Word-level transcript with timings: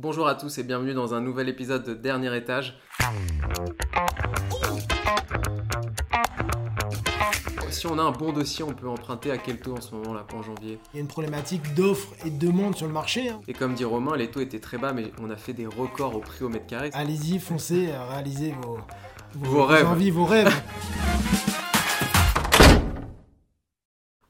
Bonjour 0.00 0.26
à 0.28 0.34
tous 0.34 0.56
et 0.58 0.62
bienvenue 0.62 0.94
dans 0.94 1.12
un 1.14 1.20
nouvel 1.20 1.48
épisode 1.48 1.84
de 1.84 1.92
Dernier 1.94 2.34
Étage. 2.36 2.78
Si 7.70 7.86
on 7.86 7.98
a 7.98 8.02
un 8.02 8.10
bon 8.10 8.32
dossier, 8.32 8.64
on 8.64 8.72
peut 8.72 8.88
emprunter 8.88 9.30
à 9.30 9.38
quel 9.38 9.58
taux 9.58 9.76
en 9.76 9.80
ce 9.80 9.94
moment 9.94 10.14
là 10.14 10.24
en 10.34 10.42
janvier 10.42 10.78
Il 10.92 10.96
y 10.96 10.98
a 10.98 11.02
une 11.02 11.06
problématique 11.08 11.74
d'offres 11.74 12.12
et 12.24 12.30
de 12.30 12.38
demande 12.46 12.76
sur 12.76 12.86
le 12.86 12.92
marché. 12.92 13.28
hein. 13.28 13.40
Et 13.48 13.52
comme 13.52 13.74
dit 13.74 13.84
Romain, 13.84 14.16
les 14.16 14.30
taux 14.30 14.40
étaient 14.40 14.58
très 14.60 14.78
bas, 14.78 14.92
mais 14.92 15.12
on 15.20 15.30
a 15.30 15.36
fait 15.36 15.52
des 15.52 15.66
records 15.66 16.16
au 16.16 16.20
prix 16.20 16.44
au 16.44 16.48
mètre 16.48 16.66
carré. 16.66 16.90
Allez-y, 16.94 17.38
foncez, 17.38 17.88
euh, 17.90 18.04
réalisez 18.10 18.54
vos, 18.62 18.78
Vos 19.34 19.64
rêves. 19.64 19.86
envies, 19.86 20.10
vos 20.10 20.24
rêves. 20.24 20.50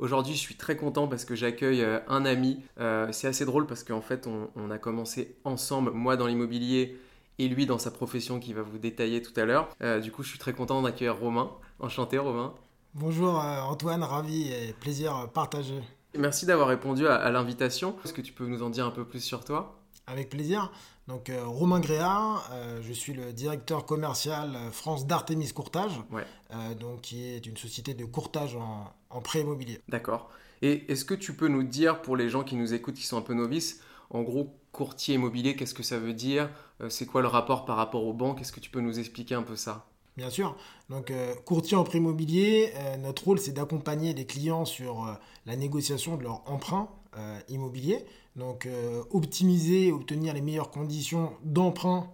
Aujourd'hui, 0.01 0.35
je 0.35 0.41
suis 0.41 0.55
très 0.55 0.77
content 0.77 1.07
parce 1.07 1.27
que 1.27 1.35
j'accueille 1.35 1.83
euh, 1.83 2.01
un 2.09 2.25
ami. 2.25 2.63
Euh, 2.81 3.09
c'est 3.13 3.29
assez 3.29 3.45
drôle 3.45 3.67
parce 3.67 3.85
qu'en 3.85 4.01
fait, 4.01 4.27
on, 4.27 4.49
on 4.57 4.71
a 4.71 4.79
commencé 4.79 5.37
ensemble, 5.45 5.91
moi 5.91 6.17
dans 6.17 6.27
l'immobilier 6.27 6.99
et 7.39 7.49
lui 7.49 7.67
dans 7.67 7.79
sa 7.79 7.91
profession 7.91 8.41
qui 8.41 8.55
va 8.55 8.63
vous 8.63 8.79
détailler 8.79 9.21
tout 9.21 9.39
à 9.39 9.45
l'heure. 9.45 9.69
Euh, 9.83 10.01
du 10.01 10.11
coup, 10.11 10.23
je 10.23 10.31
suis 10.31 10.39
très 10.39 10.55
content 10.55 10.81
d'accueillir 10.81 11.19
Romain. 11.19 11.51
Enchanté, 11.81 12.17
Romain. 12.17 12.55
Bonjour 12.95 13.35
Antoine, 13.37 14.03
ravi 14.03 14.51
et 14.51 14.73
plaisir 14.73 15.29
partagé. 15.35 15.75
Merci 16.19 16.47
d'avoir 16.47 16.69
répondu 16.69 17.07
à, 17.07 17.17
à 17.17 17.31
l'invitation. 17.31 17.95
Est-ce 18.03 18.15
que 18.15 18.23
tu 18.23 18.33
peux 18.33 18.47
nous 18.47 18.63
en 18.63 18.71
dire 18.71 18.87
un 18.87 18.91
peu 18.91 19.05
plus 19.05 19.21
sur 19.21 19.45
toi? 19.45 19.77
Avec 20.07 20.31
plaisir. 20.31 20.73
Donc 21.11 21.29
euh, 21.29 21.45
Romain 21.45 21.81
Gréard, 21.81 22.49
euh, 22.53 22.81
je 22.83 22.93
suis 22.93 23.13
le 23.13 23.33
directeur 23.33 23.85
commercial 23.85 24.55
euh, 24.55 24.71
France 24.71 25.09
d'Artemis 25.09 25.49
Courtage, 25.53 25.91
Ouais. 26.13 26.25
euh, 26.55 26.75
donc 26.75 27.01
qui 27.01 27.25
est 27.27 27.45
une 27.47 27.57
société 27.57 27.95
de 27.95 28.05
courtage 28.05 28.55
en, 28.55 28.85
en 29.11 29.21
prêt 29.21 29.41
immobilier. 29.41 29.81
D'accord. 29.89 30.31
Et 30.63 30.85
est-ce 30.93 31.05
que 31.05 31.15
tu 31.15 31.35
peux 31.35 31.49
nous 31.49 31.65
dire, 31.65 32.01
pour 32.01 32.17
les 32.17 32.29
gens 32.29 32.45
qui 32.45 32.55
nous 32.55 32.75
écoutent, 32.75 32.95
qui 32.95 33.07
sont 33.07 33.17
un 33.17 33.23
peu 33.23 33.35
novices, 33.35 33.81
en 34.11 34.23
gros, 34.23 34.55
courtier 34.71 35.17
immobilier, 35.17 35.57
qu'est-ce 35.57 35.75
que 35.75 35.83
ça 35.83 35.99
veut 35.99 36.15
dire? 36.15 36.49
C'est 36.89 37.07
quoi 37.07 37.23
le 37.23 37.29
rapport 37.29 37.65
par 37.65 37.77
rapport 37.77 38.05
aux 38.05 38.13
banques? 38.13 38.41
Est-ce 38.41 38.53
que 38.53 38.61
tu 38.61 38.71
peux 38.71 38.81
nous 38.81 38.99
expliquer 39.01 39.35
un 39.35 39.43
peu 39.43 39.57
ça? 39.57 39.87
Bien 40.17 40.31
sûr. 40.31 40.57
Donc, 40.91 41.11
euh, 41.11 41.35
courtier 41.47 41.77
en 41.77 41.85
prêt 41.85 41.99
immobilier, 41.99 42.73
euh, 42.77 42.97
notre 42.99 43.25
rôle, 43.25 43.39
c'est 43.39 43.53
d'accompagner 43.53 44.13
les 44.13 44.27
clients 44.27 44.65
sur 44.65 45.07
euh, 45.07 45.15
la 45.47 45.57
négociation 45.57 46.17
de 46.17 46.25
leur 46.25 46.43
emprunt 46.51 46.89
euh, 47.17 47.39
immobilier. 47.49 48.05
Donc, 48.37 48.67
euh, 48.67 49.03
optimiser 49.11 49.93
obtenir 49.93 50.35
les 50.35 50.41
meilleures 50.41 50.71
conditions 50.71 51.33
d'emprunt 51.45 52.07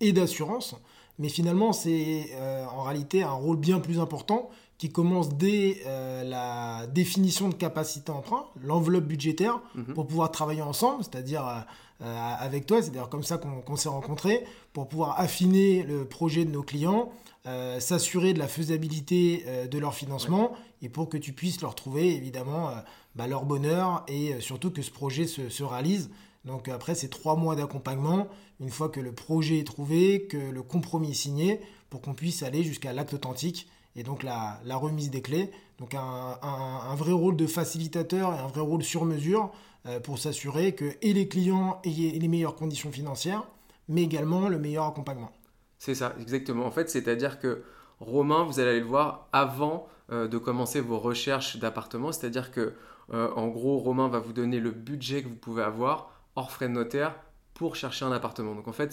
et 0.00 0.12
d'assurance. 0.12 0.76
Mais 1.18 1.28
finalement, 1.28 1.72
c'est 1.72 2.30
euh, 2.34 2.64
en 2.66 2.82
réalité 2.82 3.22
un 3.22 3.32
rôle 3.32 3.56
bien 3.56 3.80
plus 3.80 3.98
important 4.00 4.50
qui 4.78 4.90
commence 4.90 5.28
dès 5.36 5.82
la 6.24 6.86
définition 6.88 7.48
de 7.48 7.54
capacité 7.54 8.10
emprunt, 8.10 8.46
l'enveloppe 8.60 9.04
budgétaire, 9.04 9.60
Mhm. 9.76 9.94
pour 9.94 10.06
pouvoir 10.08 10.32
travailler 10.32 10.62
ensemble, 10.62 11.04
c'est-à-dire 11.04 11.64
avec 12.00 12.66
toi, 12.66 12.82
c'est 12.82 12.90
d'ailleurs 12.90 13.08
comme 13.08 13.22
ça 13.22 13.38
qu'on 13.38 13.76
s'est 13.76 13.88
rencontrés, 13.88 14.44
pour 14.72 14.88
pouvoir 14.88 15.18
affiner 15.20 15.84
le 15.84 16.04
projet 16.04 16.44
de 16.44 16.50
nos 16.50 16.64
clients, 16.64 17.12
euh, 17.46 17.78
s'assurer 17.78 18.32
de 18.32 18.38
la 18.38 18.48
faisabilité 18.48 19.44
euh, 19.46 19.66
de 19.66 19.78
leur 19.78 19.94
financement 19.94 20.52
et 20.80 20.88
pour 20.88 21.08
que 21.10 21.18
tu 21.18 21.32
puisses 21.34 21.60
leur 21.60 21.74
trouver 21.74 22.14
évidemment 22.16 22.70
bah, 23.16 23.26
leur 23.26 23.44
bonheur 23.44 24.04
et 24.08 24.34
euh, 24.34 24.40
surtout 24.40 24.70
que 24.70 24.82
ce 24.82 24.90
projet 24.90 25.26
se, 25.26 25.48
se 25.48 25.62
réalise. 25.62 26.10
Donc 26.44 26.68
après, 26.68 26.94
c'est 26.94 27.08
trois 27.08 27.36
mois 27.36 27.56
d'accompagnement, 27.56 28.28
une 28.60 28.70
fois 28.70 28.88
que 28.88 29.00
le 29.00 29.12
projet 29.12 29.58
est 29.58 29.66
trouvé, 29.66 30.26
que 30.26 30.36
le 30.36 30.62
compromis 30.62 31.12
est 31.12 31.14
signé, 31.14 31.60
pour 31.90 32.00
qu'on 32.00 32.14
puisse 32.14 32.42
aller 32.42 32.62
jusqu'à 32.62 32.92
l'acte 32.92 33.14
authentique 33.14 33.68
et 33.96 34.02
donc 34.02 34.22
la, 34.22 34.58
remise 34.76 35.10
des 35.10 35.22
clés. 35.22 35.50
Donc 35.78 35.94
un, 35.94 36.94
vrai 36.96 37.12
rôle 37.12 37.36
de 37.36 37.46
facilitateur 37.46 38.34
et 38.34 38.38
un 38.38 38.46
vrai 38.46 38.60
rôle 38.60 38.82
sur 38.82 39.04
mesure 39.04 39.52
euh, 39.86 40.00
pour 40.00 40.18
s'assurer 40.18 40.74
que 40.74 40.96
et 41.02 41.12
les 41.12 41.28
clients 41.28 41.80
aient 41.84 42.18
les 42.18 42.28
meilleures 42.28 42.56
conditions 42.56 42.90
financières, 42.90 43.44
mais 43.88 44.02
également 44.02 44.48
le 44.48 44.58
meilleur 44.58 44.86
accompagnement. 44.86 45.30
C'est 45.78 45.94
ça, 45.94 46.14
exactement. 46.20 46.66
En 46.66 46.70
fait, 46.70 46.90
c'est-à-dire 46.90 47.38
que 47.38 47.62
Romain, 48.00 48.44
vous 48.44 48.60
allez 48.60 48.80
le 48.80 48.86
voir 48.86 49.28
avant 49.32 49.86
euh, 50.10 50.28
de 50.28 50.38
commencer 50.38 50.80
vos 50.80 50.98
recherches 50.98 51.56
d'appartement. 51.58 52.12
C'est-à-dire 52.12 52.50
que, 52.50 52.74
euh, 53.12 53.30
en 53.34 53.48
gros, 53.48 53.78
Romain 53.78 54.08
va 54.08 54.18
vous 54.18 54.32
donner 54.32 54.60
le 54.60 54.70
budget 54.70 55.22
que 55.22 55.28
vous 55.28 55.36
pouvez 55.36 55.62
avoir 55.62 56.10
hors 56.36 56.50
frais 56.50 56.68
de 56.68 56.72
notaire 56.72 57.14
pour 57.54 57.76
chercher 57.76 58.04
un 58.04 58.12
appartement. 58.12 58.54
Donc, 58.54 58.68
en 58.68 58.72
fait, 58.72 58.92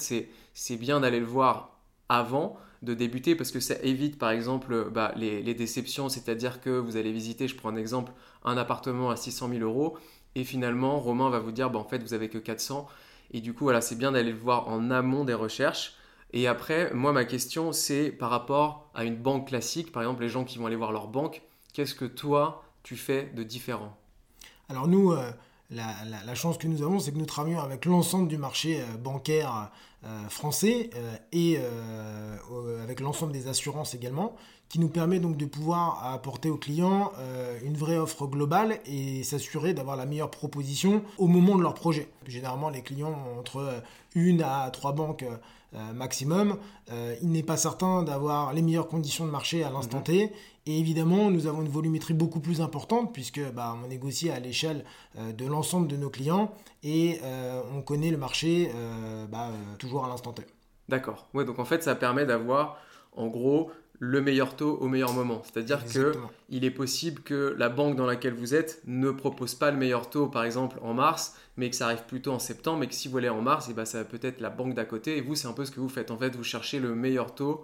c'est 0.53 0.77
bien 0.77 0.99
d'aller 0.99 1.19
le 1.19 1.25
voir 1.25 1.77
avant 2.09 2.57
de 2.81 2.94
débuter 2.94 3.35
parce 3.35 3.51
que 3.51 3.59
ça 3.59 3.75
évite, 3.83 4.17
par 4.17 4.31
exemple, 4.31 4.89
bah, 4.91 5.13
les, 5.16 5.41
les 5.41 5.53
déceptions. 5.53 6.09
C'est-à-dire 6.09 6.61
que 6.61 6.69
vous 6.69 6.97
allez 6.97 7.11
visiter, 7.11 7.47
je 7.47 7.55
prends 7.55 7.69
un 7.69 7.75
exemple, 7.75 8.11
un 8.44 8.57
appartement 8.57 9.09
à 9.09 9.16
600 9.16 9.49
000 9.49 9.61
euros 9.61 9.97
et 10.35 10.43
finalement, 10.43 10.99
Romain 10.99 11.29
va 11.29 11.39
vous 11.39 11.51
dire, 11.51 11.69
bah, 11.69 11.79
en 11.79 11.83
fait, 11.83 12.01
vous 12.01 12.13
avez 12.13 12.29
que 12.29 12.38
400. 12.38 12.88
Et 13.31 13.41
du 13.41 13.53
coup, 13.53 13.66
voilà, 13.66 13.81
c'est 13.81 13.97
bien 13.97 14.11
d'aller 14.11 14.31
le 14.31 14.38
voir 14.38 14.67
en 14.67 14.91
amont 14.91 15.25
des 15.25 15.33
recherches. 15.33 15.95
Et 16.33 16.47
après, 16.47 16.93
moi, 16.93 17.11
ma 17.11 17.25
question, 17.25 17.72
c'est 17.73 18.11
par 18.11 18.29
rapport 18.29 18.89
à 18.93 19.03
une 19.03 19.17
banque 19.17 19.49
classique, 19.49 19.91
par 19.91 20.03
exemple, 20.03 20.22
les 20.22 20.29
gens 20.29 20.45
qui 20.45 20.57
vont 20.57 20.66
aller 20.66 20.75
voir 20.75 20.91
leur 20.91 21.07
banque, 21.07 21.41
qu'est-ce 21.73 21.95
que 21.95 22.05
toi, 22.05 22.63
tu 22.83 22.95
fais 22.95 23.25
de 23.35 23.43
différent? 23.43 23.97
Alors 24.71 24.87
nous, 24.87 25.11
euh, 25.11 25.29
la, 25.69 26.33
chance 26.33 26.57
que 26.57 26.65
nous 26.65 26.81
avons, 26.81 26.99
c'est 26.99 27.11
que 27.11 27.17
nous 27.17 27.25
travaillons 27.25 27.59
avec 27.59 27.83
l'ensemble 27.83 28.29
du 28.29 28.37
marché 28.37 28.79
euh, 28.79 28.97
bancaire 28.97 29.69
euh, 30.05 30.29
français 30.29 30.89
et 31.33 31.59
avec 32.81 33.01
l'ensemble 33.01 33.33
des 33.33 33.49
assurances 33.49 33.93
également, 33.93 34.33
qui 34.69 34.79
nous 34.79 34.87
permet 34.87 35.19
donc 35.19 35.35
de 35.35 35.45
pouvoir 35.45 36.13
apporter 36.13 36.49
aux 36.49 36.57
clients 36.57 37.11
une 37.63 37.75
vraie 37.75 37.97
offre 37.97 38.25
globale 38.25 38.79
et 38.85 39.23
s'assurer 39.23 39.73
d'avoir 39.73 39.97
la 39.97 40.05
meilleure 40.05 40.31
proposition 40.31 41.03
au 41.17 41.27
moment 41.27 41.57
de 41.57 41.61
leur 41.61 41.73
projet. 41.73 42.07
Généralement, 42.25 42.69
les 42.69 42.81
clients 42.81 43.11
ont 43.11 43.39
entre 43.39 43.83
une 44.15 44.41
à 44.41 44.69
trois 44.71 44.93
banques 44.93 45.25
maximum. 45.93 46.57
Euh, 46.91 47.15
il 47.21 47.29
n'est 47.31 47.43
pas 47.43 47.57
certain 47.57 48.03
d'avoir 48.03 48.53
les 48.53 48.61
meilleures 48.61 48.87
conditions 48.87 49.25
de 49.25 49.31
marché 49.31 49.63
à 49.63 49.69
l'instant 49.69 49.97
Mhm. 49.97 50.03
T. 50.03 50.31
Et 50.67 50.77
évidemment, 50.79 51.31
nous 51.31 51.47
avons 51.47 51.61
une 51.61 51.69
volumétrie 51.69 52.13
beaucoup 52.13 52.39
plus 52.39 52.61
importante 52.61 53.13
puisque 53.13 53.41
bah, 53.51 53.75
on 53.83 53.87
négocie 53.87 54.29
à 54.29 54.39
l'échelle 54.39 54.83
euh, 55.17 55.31
de 55.33 55.45
l'ensemble 55.45 55.87
de 55.87 55.97
nos 55.97 56.09
clients 56.09 56.51
et 56.83 57.19
euh, 57.23 57.61
on 57.75 57.81
connaît 57.81 58.11
le 58.11 58.17
marché 58.17 58.71
euh, 58.75 59.25
bah, 59.27 59.47
euh, 59.49 59.75
toujours 59.77 60.05
à 60.05 60.07
l'instant 60.07 60.33
T. 60.33 60.43
D'accord. 60.89 61.27
Ouais, 61.33 61.45
donc 61.45 61.57
en 61.59 61.65
fait, 61.65 61.81
ça 61.83 61.95
permet 61.95 62.25
d'avoir, 62.25 62.77
en 63.15 63.27
gros, 63.27 63.71
le 64.03 64.19
meilleur 64.19 64.56
taux 64.56 64.78
au 64.81 64.88
meilleur 64.88 65.13
moment. 65.13 65.44
C'est-à-dire 65.44 65.85
que 65.85 66.13
il 66.50 66.66
est 66.66 66.72
possible 66.72 67.22
que 67.22 67.56
la 67.59 67.69
banque 67.69 67.95
dans 67.95 68.07
laquelle 68.07 68.34
vous 68.34 68.56
êtes 68.56 68.81
ne 68.88 69.12
propose 69.12 69.53
pas 69.53 69.69
le 69.69 69.78
meilleur 69.78 70.09
taux, 70.09 70.25
par 70.25 70.44
exemple, 70.44 70.79
en 70.81 70.95
mars, 70.95 71.35
mais 71.56 71.69
que 71.69 71.75
ça 71.75 71.85
arrive 71.85 72.03
plutôt 72.07 72.31
en 72.31 72.40
septembre, 72.40 72.84
et 72.84 72.88
que 72.88 72.95
si 72.95 73.07
vous 73.07 73.19
allez 73.19 73.29
en 73.29 73.44
mars, 73.44 73.69
et 73.69 73.73
ben, 73.73 73.85
ça 73.85 74.00
va 74.00 74.06
peut-être 74.06 74.41
la 74.41 74.50
banque 74.50 74.73
d'à 74.73 74.85
côté, 74.85 75.17
et 75.17 75.22
vous, 75.22 75.35
c'est 75.35 75.47
un 75.47 75.53
peu 75.53 75.66
ce 75.66 75.72
que 75.72 75.79
vous 75.79 75.88
faites. 75.88 76.09
En 76.09 76.17
fait, 76.17 76.35
vous 76.35 76.44
cherchez 76.44 76.79
le 76.79 76.95
meilleur 76.95 77.35
taux 77.35 77.63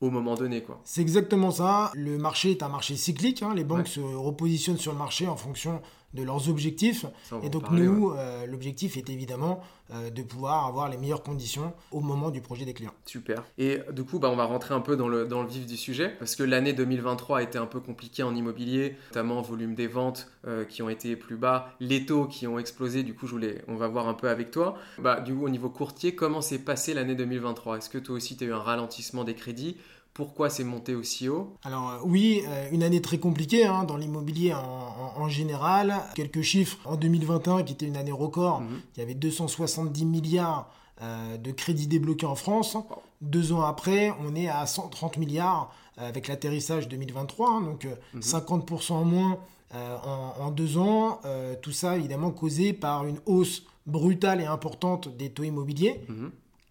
au 0.00 0.10
moment 0.10 0.34
donné, 0.34 0.62
quoi. 0.62 0.80
C'est 0.82 1.02
exactement 1.02 1.52
ça. 1.52 1.92
Le 1.94 2.18
marché 2.18 2.50
est 2.50 2.64
un 2.64 2.68
marché 2.68 2.96
cyclique. 2.96 3.42
hein. 3.44 3.54
Les 3.54 3.62
banques 3.64 3.80
Ouais. 3.80 3.86
se 3.86 4.00
repositionnent 4.00 4.76
sur 4.78 4.90
le 4.92 4.98
marché 4.98 5.28
en 5.28 5.36
fonction 5.36 5.80
de 6.14 6.22
leurs 6.22 6.48
objectifs. 6.48 7.06
Ça, 7.24 7.40
Et 7.42 7.48
donc 7.48 7.64
parler, 7.64 7.82
ouais. 7.82 7.94
nous, 7.94 8.10
euh, 8.12 8.46
l'objectif 8.46 8.96
est 8.96 9.08
évidemment 9.08 9.60
euh, 9.92 10.10
de 10.10 10.22
pouvoir 10.22 10.66
avoir 10.66 10.88
les 10.88 10.96
meilleures 10.96 11.22
conditions 11.22 11.72
au 11.92 12.00
moment 12.00 12.30
du 12.30 12.40
projet 12.40 12.64
des 12.64 12.74
clients. 12.74 12.94
Super. 13.06 13.44
Et 13.58 13.78
du 13.92 14.04
coup, 14.04 14.18
bah, 14.18 14.28
on 14.30 14.36
va 14.36 14.44
rentrer 14.44 14.74
un 14.74 14.80
peu 14.80 14.96
dans 14.96 15.08
le, 15.08 15.26
dans 15.26 15.42
le 15.42 15.48
vif 15.48 15.66
du 15.66 15.76
sujet, 15.76 16.14
parce 16.18 16.36
que 16.36 16.42
l'année 16.42 16.72
2023 16.72 17.38
a 17.38 17.42
été 17.42 17.58
un 17.58 17.66
peu 17.66 17.80
compliquée 17.80 18.22
en 18.22 18.34
immobilier, 18.34 18.96
notamment 19.10 19.40
volume 19.42 19.74
des 19.74 19.86
ventes 19.86 20.28
euh, 20.46 20.64
qui 20.64 20.82
ont 20.82 20.88
été 20.88 21.16
plus 21.16 21.36
bas, 21.36 21.72
les 21.80 22.06
taux 22.06 22.26
qui 22.26 22.46
ont 22.46 22.58
explosé, 22.58 23.02
du 23.02 23.14
coup, 23.14 23.26
je 23.26 23.32
voulais, 23.32 23.62
on 23.68 23.76
va 23.76 23.88
voir 23.88 24.08
un 24.08 24.14
peu 24.14 24.28
avec 24.28 24.50
toi. 24.50 24.76
Bah, 24.98 25.20
du 25.20 25.34
coup, 25.34 25.44
au 25.44 25.48
niveau 25.48 25.70
courtier, 25.70 26.14
comment 26.14 26.40
s'est 26.40 26.58
passé 26.60 26.94
l'année 26.94 27.14
2023 27.14 27.78
Est-ce 27.78 27.90
que 27.90 27.98
toi 27.98 28.16
aussi, 28.16 28.36
tu 28.36 28.44
as 28.44 28.46
eu 28.48 28.52
un 28.52 28.58
ralentissement 28.58 29.24
des 29.24 29.34
crédits? 29.34 29.76
Pourquoi 30.14 30.50
c'est 30.50 30.64
monté 30.64 30.94
aussi 30.94 31.28
haut 31.28 31.54
Alors 31.62 31.88
euh, 31.90 31.98
oui, 32.04 32.42
euh, 32.48 32.68
une 32.72 32.82
année 32.82 33.00
très 33.00 33.18
compliquée 33.18 33.64
hein, 33.64 33.84
dans 33.84 33.96
l'immobilier 33.96 34.52
en, 34.52 34.58
en- 34.58 35.20
en 35.22 35.28
général. 35.28 35.94
Quelques 36.14 36.42
chiffres 36.42 36.78
en 36.84 36.96
2021 36.96 37.62
qui 37.62 37.72
était 37.74 37.86
une 37.86 37.96
année 37.96 38.12
record. 38.12 38.60
Mhm. 38.62 38.80
Il 38.96 39.00
y 39.00 39.02
avait 39.02 39.14
270 39.14 40.04
milliards 40.04 40.70
euh, 41.02 41.36
de 41.38 41.50
crédits 41.52 41.86
débloqués 41.86 42.26
en 42.26 42.34
France. 42.34 42.76
Deux 43.22 43.52
ans 43.52 43.62
après, 43.62 44.12
on 44.26 44.34
est 44.34 44.48
à 44.48 44.66
130 44.66 45.16
milliards 45.16 45.72
avec 45.96 46.28
l'atterrissage 46.28 46.88
2023, 46.88 47.50
hein, 47.50 47.60
donc 47.62 47.84
euh, 47.84 47.94
Mhm. 48.14 48.20
50% 48.20 48.92
en 48.92 49.04
moins 49.04 49.38
euh, 49.74 49.96
en, 50.04 50.46
en 50.46 50.50
deux 50.50 50.76
ans. 50.78 51.20
Euh, 51.24 51.54
tout 51.62 51.72
ça 51.72 51.96
évidemment 51.96 52.30
causé 52.32 52.72
par 52.72 53.06
une 53.06 53.18
hausse 53.26 53.62
brutale 53.86 54.40
et 54.40 54.46
importante 54.46 55.08
des 55.16 55.30
taux 55.30 55.44
immobiliers, 55.44 56.00
Mhm. 56.08 56.30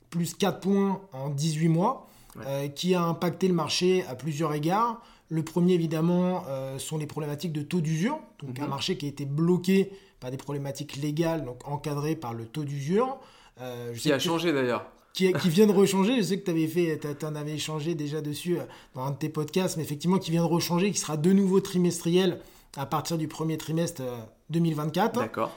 plus 0.09 0.33
4 0.33 0.59
points 0.59 0.99
en 1.13 1.29
18 1.29 1.69
mois, 1.69 2.07
Ouais. 2.35 2.43
euh, 2.47 2.67
qui 2.67 2.93
a 2.93 3.01
impacté 3.03 3.47
le 3.47 3.53
marché 3.55 4.03
à 4.07 4.15
plusieurs 4.15 4.53
égards. 4.53 5.01
Le 5.29 5.43
premier, 5.43 5.73
évidemment, 5.73 6.43
euh, 6.47 6.77
sont 6.79 6.97
les 6.97 7.07
problématiques 7.07 7.53
de 7.53 7.61
taux 7.63 7.81
d'usure, 7.81 8.19
donc 8.43 8.57
Mhm. 8.57 8.65
un 8.65 8.67
marché 8.67 8.97
qui 8.97 9.05
a 9.05 9.09
été 9.09 9.25
bloqué 9.25 9.91
par 10.19 10.29
des 10.31 10.37
problématiques 10.37 10.95
légales, 10.97 11.45
donc 11.45 11.67
encadrées 11.67 12.15
par 12.15 12.33
le 12.33 12.45
taux 12.45 12.63
d'usure. 12.63 13.17
Euh, 13.61 13.89
je 13.93 13.97
Qui 13.97 14.07
sais 14.09 14.13
a 14.13 14.17
que- 14.17 14.23
changé 14.23 14.53
d'ailleurs 14.53 14.85
qui, 15.13 15.33
qui 15.33 15.49
vient 15.49 15.65
de 15.67 15.71
rechanger. 15.73 16.17
Je 16.17 16.21
sais 16.21 16.39
que 16.39 16.45
tu 16.45 16.51
avais 16.51 16.67
fait, 16.67 16.99
tu 17.19 17.25
en 17.25 17.35
avais 17.35 17.53
échangé 17.53 17.95
déjà 17.95 18.21
dessus 18.21 18.57
dans 18.95 19.01
un 19.03 19.11
de 19.11 19.17
tes 19.17 19.29
podcasts, 19.29 19.75
mais 19.77 19.83
effectivement, 19.83 20.17
qui 20.19 20.29
vient 20.31 20.43
de 20.43 20.47
rechanger, 20.47 20.91
qui 20.91 20.99
sera 20.99 21.17
de 21.17 21.31
nouveau 21.33 21.59
trimestriel 21.61 22.39
à 22.77 22.85
partir 22.85 23.17
du 23.17 23.27
premier 23.27 23.57
trimestre 23.57 24.01
euh, 24.03 24.17
2024. 24.51 25.19
D'accord. 25.19 25.51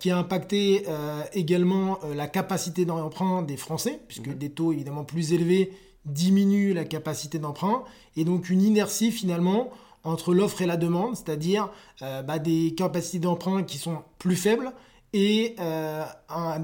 qui 0.00 0.10
a 0.10 0.18
impacté 0.18 0.84
également 1.32 2.00
la 2.14 2.26
capacité 2.26 2.84
d'emprunt 2.84 3.42
des 3.42 3.56
Français, 3.56 4.00
puisque 4.08 4.26
mhm. 4.26 4.34
des 4.34 4.50
taux 4.50 4.72
évidemment 4.72 5.04
plus 5.04 5.32
élevés 5.32 5.70
diminuent 6.04 6.74
la 6.74 6.84
capacité 6.84 7.38
d'emprunt, 7.38 7.84
et 8.16 8.24
donc 8.24 8.50
une 8.50 8.62
inertie 8.62 9.12
finalement 9.12 9.70
entre 10.02 10.32
l'offre 10.32 10.62
et 10.62 10.66
la 10.66 10.78
demande, 10.78 11.14
c'est-à-dire 11.14 11.70
bah, 12.00 12.38
des 12.38 12.74
capacités 12.74 13.18
d'emprunt 13.18 13.64
qui 13.64 13.76
sont 13.76 13.98
plus 14.18 14.34
faibles 14.34 14.72
et 15.12 15.56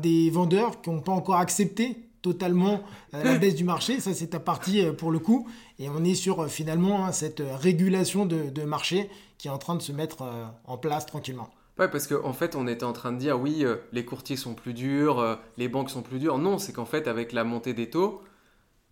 des 0.00 0.30
vendeurs 0.30 0.80
qui 0.80 0.88
n'ont 0.88 1.02
pas 1.02 1.12
encore 1.12 1.36
accepté 1.36 2.06
totalement 2.26 2.82
euh, 3.14 3.22
la 3.22 3.38
baisse 3.38 3.54
du 3.54 3.64
marché. 3.64 4.00
Ça, 4.00 4.12
c'est 4.12 4.34
à 4.34 4.40
partie 4.40 4.84
euh, 4.84 4.92
pour 4.92 5.10
le 5.10 5.18
coup. 5.18 5.48
Et 5.78 5.88
on 5.88 6.04
est 6.04 6.14
sur 6.14 6.42
euh, 6.42 6.48
finalement 6.48 7.06
hein, 7.06 7.12
cette 7.12 7.42
régulation 7.60 8.26
de, 8.26 8.62
marché 8.64 9.08
qui 9.38 9.48
est 9.48 9.50
en 9.50 9.58
train 9.58 9.76
de 9.76 9.82
se 9.82 9.92
mettre 9.92 10.24
en 10.64 10.78
place 10.78 11.06
tranquillement. 11.06 11.50
Ouais, 11.78 11.88
parce 11.88 12.06
qu'en 12.06 12.24
en 12.24 12.32
fait, 12.32 12.56
on 12.56 12.66
était 12.66 12.84
en 12.84 12.94
train 12.94 13.12
de 13.12 13.18
dire 13.18 13.38
oui, 13.38 13.64
les 13.92 14.04
courtiers 14.04 14.36
sont 14.36 14.54
plus 14.54 14.72
durs, 14.72 15.38
les 15.58 15.68
banques 15.68 15.90
sont 15.90 16.00
plus 16.00 16.18
dures. 16.18 16.38
Non, 16.38 16.58
c'est 16.58 16.72
qu'en 16.72 16.86
fait, 16.86 17.06
avec 17.06 17.32
la 17.32 17.44
montée 17.44 17.74
des 17.74 17.90
taux, 17.90 18.22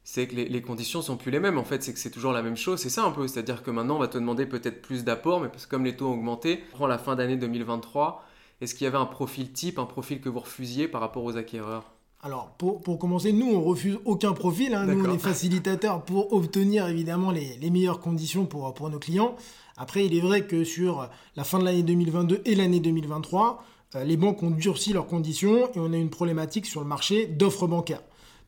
c'est 0.04 0.28
que 0.28 0.36
les, 0.36 0.48
les, 0.48 0.62
conditions 0.62 1.00
sont 1.02 1.16
plus 1.16 1.30
les 1.30 1.40
mêmes. 1.40 1.58
En 1.58 1.64
fait, 1.64 1.82
c'est 1.82 1.94
que 1.94 1.98
c'est 1.98 2.10
toujours 2.10 2.32
la 2.32 2.42
même 2.42 2.56
chose. 2.56 2.78
C'est 2.78 2.90
ça 2.90 3.04
un 3.04 3.10
peu. 3.10 3.26
C'est-à-dire 3.26 3.62
que 3.62 3.70
maintenant, 3.70 3.96
on 3.96 4.00
va 4.00 4.08
te 4.08 4.18
demander 4.18 4.46
peut-être 4.46 4.82
plus 4.82 5.02
d'apport, 5.02 5.40
mais 5.40 5.48
parce 5.48 5.64
que 5.64 5.70
comme 5.70 5.84
les 5.84 5.96
taux 5.96 6.08
ont 6.08 6.12
augmenté, 6.12 6.62
on 6.74 6.76
prend 6.76 6.86
la 6.86 6.98
fin 6.98 7.16
d'année 7.16 7.36
2023. 7.36 8.22
Est-ce 8.60 8.74
qu'il 8.74 8.84
y 8.84 8.88
avait 8.88 8.98
un 8.98 9.06
profil 9.06 9.50
type, 9.52 9.78
un 9.78 9.86
profil 9.86 10.20
que 10.20 10.28
vous 10.28 10.40
refusiez 10.40 10.88
par 10.88 11.00
rapport 11.00 11.24
aux 11.24 11.36
acquéreurs? 11.36 11.90
Alors, 12.22 12.54
pour, 12.56 12.98
commencer, 12.98 13.32
nous, 13.32 13.52
on 13.52 13.62
refuse 13.62 13.98
aucun 14.04 14.32
profil. 14.32 14.74
Hein. 14.74 14.86
Nous, 14.86 15.04
on 15.04 15.12
est 15.12 15.18
facilitateurs 15.18 16.02
pour 16.02 16.32
obtenir 16.32 16.86
évidemment 16.88 17.30
les, 17.30 17.70
meilleures 17.70 18.00
conditions 18.00 18.46
pour, 18.46 18.72
pour 18.72 18.88
nos 18.88 18.98
clients. 18.98 19.36
Après, 19.76 20.06
il 20.06 20.16
est 20.16 20.20
vrai 20.20 20.46
que 20.46 20.64
sur 20.64 21.08
la 21.36 21.44
fin 21.44 21.58
de 21.58 21.64
l'année 21.64 21.82
2022 21.82 22.42
et 22.44 22.54
l'année 22.54 22.80
2023, 22.80 23.64
euh, 23.96 24.04
les 24.04 24.16
banques 24.16 24.42
ont 24.42 24.50
durci 24.50 24.92
leurs 24.92 25.06
conditions 25.06 25.70
et 25.74 25.78
on 25.78 25.92
a 25.92 25.96
une 25.96 26.10
problématique 26.10 26.66
sur 26.66 26.80
le 26.80 26.86
marché 26.86 27.26
d'offres 27.26 27.66
bancaires. 27.66 28.02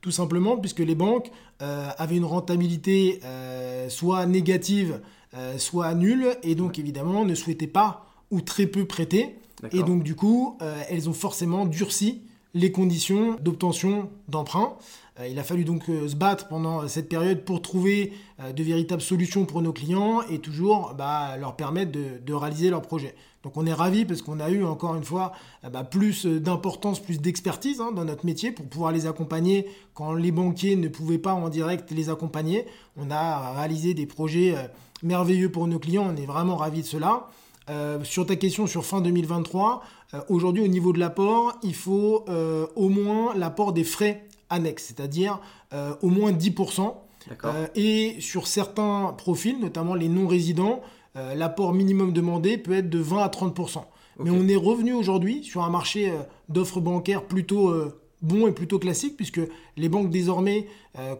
Tout 0.07 0.13
simplement 0.13 0.57
puisque 0.57 0.79
les 0.79 0.95
banques 0.95 1.33
euh, 1.63 1.89
avaient 1.99 2.17
une 2.17 2.25
rentabilité 2.25 3.19
euh, 3.25 3.89
soit 3.89 4.25
négative, 4.27 5.01
soit 5.59 5.93
nulle, 5.95 6.29
et 6.45 6.55
donc 6.55 6.79
évidemment 6.79 7.25
ne 7.25 7.35
souhaitaient 7.35 7.67
pas 7.67 8.07
ou 8.31 8.41
très 8.41 8.69
peu 8.69 8.85
prêter. 8.85 9.35
Et 9.73 9.83
donc 9.83 10.05
du 10.05 10.15
coup, 10.15 10.57
elles 10.89 11.09
ont 11.09 11.13
forcément 11.13 11.67
durci 11.67 12.23
les 12.55 12.71
conditions 12.73 13.37
d'obtention 13.43 14.09
d'emprunt. 14.29 14.77
Euh, 15.21 15.29
il 15.29 15.39
a 15.39 15.45
fallu 15.45 15.65
donc 15.65 15.89
euh, 15.89 16.09
se 16.09 16.17
battre 16.17 16.49
pendant 16.49 16.87
cette 16.89 17.09
période 17.09 17.43
pour 17.45 17.63
trouver 17.63 18.13
euh, 18.41 18.53
de 18.53 18.63
véritables 18.63 19.03
solutions 19.03 19.45
pour 19.45 19.63
nos 19.63 19.73
clients 19.73 20.23
et 20.31 20.39
toujours 20.39 20.95
bah, 20.97 21.37
leur 21.39 21.57
permettre 21.57 21.93
de, 21.93 22.33
réaliser 22.33 22.71
leurs 22.71 22.83
projets. 22.83 23.15
Donc 23.43 23.57
on 23.57 23.67
est 23.67 23.73
ravis 23.73 24.05
parce 24.05 24.23
qu'on 24.23 24.41
a 24.41 24.51
eu 24.51 24.65
encore 24.65 24.97
une 24.97 25.05
fois 25.05 25.33
bah, 25.73 25.85
plus 25.85 26.27
d'importance, 26.27 27.01
plus 27.01 27.21
d'expertise 27.21 27.81
hein, 27.81 27.93
dans 27.93 28.05
notre 28.05 28.27
métier 28.27 28.51
pour 28.51 28.67
pouvoir 28.67 28.91
les 28.91 29.07
accompagner 29.07 29.67
quand 29.95 30.15
les 30.15 30.33
banquiers 30.33 30.75
ne 30.75 30.89
pouvaient 30.89 31.19
pas 31.19 31.33
en 31.33 31.49
direct 31.49 31.91
les 31.93 32.11
accompagner. 32.11 32.67
On 32.97 33.11
a 33.11 33.53
réalisé 33.53 33.95
des 33.95 34.07
projets 34.07 34.57
merveilleux 35.03 35.51
pour 35.51 35.69
nos 35.69 35.79
clients, 35.79 36.13
on 36.13 36.17
est 36.17 36.27
vraiment 36.27 36.57
ravis 36.57 36.83
de 36.83 36.87
cela. 36.87 37.29
sur 38.03 38.27
ta 38.27 38.35
question 38.35 38.67
sur 38.67 38.85
fin 38.85 39.01
2023, 39.01 39.83
euh, 40.15 40.21
aujourd'hui, 40.29 40.63
au 40.63 40.69
niveau 40.69 40.93
de 40.93 40.99
l'apport, 40.99 41.59
il 41.63 41.75
faut 41.75 42.25
euh, 42.29 42.67
au 42.77 42.89
moins 42.89 43.35
l'apport 43.35 43.73
des 43.73 43.85
frais 43.85 44.27
annexes, 44.51 44.85
c'est-à-dire 44.85 45.41
euh, 45.73 45.95
au 46.03 46.09
moins 46.09 46.33
10%. 46.33 46.95
et 47.75 48.17
sur 48.21 48.47
certains 48.47 49.13
profils, 49.19 49.59
notamment 49.59 49.95
les 49.95 50.09
non-résidents, 50.09 50.81
l'apport 51.35 51.73
minimum 51.73 52.13
demandé 52.13 52.59
peut 52.59 52.75
être 52.75 52.91
de 52.91 52.99
20 52.99 53.23
à 53.23 53.29
30%. 53.29 53.85
Mais 54.19 54.31
on 54.31 54.49
est 54.49 54.57
revenu 54.57 54.93
aujourd'hui 54.93 55.45
sur 55.45 55.63
un 55.63 55.71
marché 55.71 56.13
d'offres 56.49 56.81
bancaires 56.81 57.25
plutôt 57.25 57.75
bon 58.23 58.47
et 58.47 58.53
plutôt 58.53 58.79
classique, 58.79 59.17
puisque 59.17 59.41
les 59.77 59.89
banques 59.89 60.11
désormais 60.11 60.67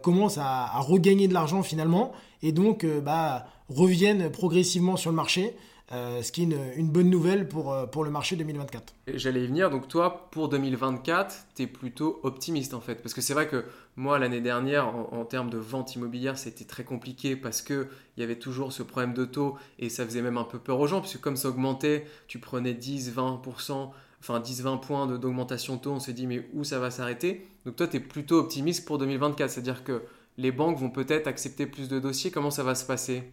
commencent 0.01 0.39
à, 0.39 0.79
regagner 0.79 1.27
de 1.27 1.33
l'argent 1.33 1.63
finalement, 1.63 2.11
et 2.41 2.51
donc 2.51 2.85
bah, 3.03 3.45
reviennent 3.69 4.31
progressivement 4.31 4.97
sur 4.97 5.11
le 5.11 5.15
marché. 5.15 5.55
Euh, 5.93 6.21
ce 6.21 6.33
qui 6.33 6.41
est 6.41 6.75
une, 6.75 6.89
bonne 6.89 7.09
nouvelle 7.09 7.47
pour, 7.47 7.71
euh, 7.71 7.85
pour 7.85 8.03
le 8.03 8.11
marché 8.11 8.35
2024. 8.35 8.93
J'allais 9.13 9.45
y 9.45 9.47
venir, 9.47 9.69
donc 9.69 9.87
toi, 9.87 10.27
pour 10.31 10.49
2024, 10.49 11.47
tu 11.55 11.63
es 11.63 11.67
plutôt 11.67 12.19
optimiste 12.23 12.73
en 12.73 12.81
fait, 12.81 12.95
parce 12.95 13.13
que 13.13 13.21
c'est 13.21 13.33
vrai 13.33 13.47
que 13.47 13.63
moi, 13.95 14.19
l'année 14.19 14.41
dernière, 14.41 14.93
en, 15.13 15.23
termes 15.23 15.49
de 15.49 15.57
vente 15.57 15.95
immobilière, 15.95 16.37
c'était 16.37 16.65
très 16.65 16.83
compliqué 16.83 17.37
parce 17.37 17.61
qu'il 17.61 17.87
y 18.17 18.23
avait 18.23 18.37
toujours 18.37 18.73
ce 18.73 18.83
problème 18.83 19.13
de 19.13 19.23
taux 19.23 19.57
et 19.79 19.87
ça 19.87 20.05
faisait 20.05 20.21
même 20.21 20.37
un 20.37 20.43
peu 20.43 20.59
peur 20.59 20.77
aux 20.77 20.87
gens, 20.87 20.99
puisque 20.99 21.21
comme 21.21 21.37
ça 21.37 21.47
augmentait, 21.47 22.05
tu 22.27 22.37
prenais 22.39 22.73
10, 22.73 23.15
20%, 23.15 23.89
enfin 24.19 24.39
10-20 24.41 24.81
points 24.81 25.07
d'augmentation 25.07 25.77
de 25.77 25.81
taux, 25.81 25.91
on 25.91 25.99
s'est 26.01 26.13
dit 26.13 26.27
mais 26.27 26.49
où 26.53 26.65
ça 26.65 26.79
va 26.79 26.91
s'arrêter? 26.91 27.47
Donc 27.65 27.77
toi, 27.77 27.87
tu 27.87 27.95
es 27.95 28.01
plutôt 28.01 28.39
optimiste 28.39 28.85
pour 28.85 28.97
2024, 28.97 29.49
c'est-à-dire 29.49 29.85
que 29.85 30.03
les 30.37 30.51
banques 30.51 30.77
vont 30.77 30.89
peut-être 30.89 31.27
accepter 31.27 31.65
plus 31.65 31.87
de 31.87 31.97
dossiers, 31.97 32.29
comment 32.29 32.51
ça 32.51 32.63
va 32.63 32.75
se 32.75 32.85
passer? 32.85 33.23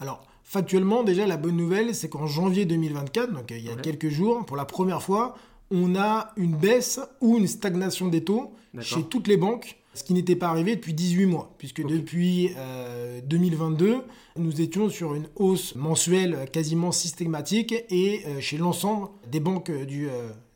Alors, 0.00 0.26
Factuellement, 0.44 1.02
déjà, 1.02 1.26
la 1.26 1.38
bonne 1.38 1.56
nouvelle, 1.56 1.94
c'est 1.94 2.10
qu'en 2.10 2.26
janvier 2.26 2.66
2024, 2.66 3.32
donc 3.32 3.50
euh, 3.50 3.58
il 3.58 3.64
y 3.64 3.70
a 3.70 3.76
quelques 3.76 4.10
jours, 4.10 4.44
pour 4.44 4.58
la 4.58 4.66
première 4.66 5.02
fois, 5.02 5.34
on 5.70 5.96
a 5.96 6.32
une 6.36 6.54
baisse 6.54 7.00
ou 7.22 7.38
une 7.38 7.48
stagnation 7.48 8.08
des 8.08 8.22
taux 8.22 8.52
chez 8.80 9.02
toutes 9.02 9.26
les 9.26 9.38
banques, 9.38 9.78
ce 9.94 10.04
qui 10.04 10.12
n'était 10.12 10.36
pas 10.36 10.48
arrivé 10.48 10.76
depuis 10.76 10.92
18 10.92 11.26
mois, 11.26 11.54
puisque 11.56 11.82
depuis 11.84 12.50
2022, 13.24 13.86
euh, 13.88 13.98
nous 14.36 14.60
étions 14.60 14.90
sur 14.90 15.14
une 15.14 15.28
hausse 15.36 15.74
mensuelle 15.76 16.46
quasiment 16.52 16.92
systématique 16.92 17.74
et 17.88 18.22
euh, 18.26 18.40
chez 18.40 18.58
l'ensemble 18.58 19.08
des 19.32 19.40
banques 19.40 19.72
du, 19.72 20.08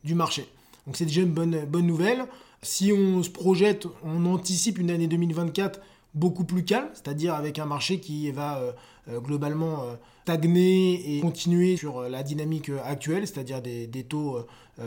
du 0.03 0.13
marché. 0.13 0.45
Donc 0.85 0.97
c'est 0.97 1.05
déjà 1.05 1.21
une 1.21 1.33
bonne, 1.33 1.65
bonne 1.65 1.87
nouvelle. 1.87 2.25
Si 2.61 2.93
on 2.93 3.23
se 3.23 3.29
projette, 3.29 3.87
on 4.03 4.25
anticipe 4.27 4.77
une 4.77 4.91
année 4.91 5.07
2024 5.07 5.81
beaucoup 6.13 6.43
plus 6.43 6.63
calme, 6.63 6.89
c'est-à-dire 6.93 7.35
avec 7.35 7.59
un 7.59 7.65
marché 7.65 7.99
qui 7.99 8.31
va 8.31 8.57
euh, 8.57 8.71
euh, 8.71 8.73
globalement 9.17 9.83
euh, 9.83 9.95
stagner 10.23 11.17
et 11.17 11.21
continuer 11.21 11.77
sur 11.77 12.01
la 12.03 12.21
dynamique 12.21 12.71
actuelle, 12.85 13.25
c'est-à-dire 13.25 13.61
des, 13.61 14.05
taux 14.07 14.37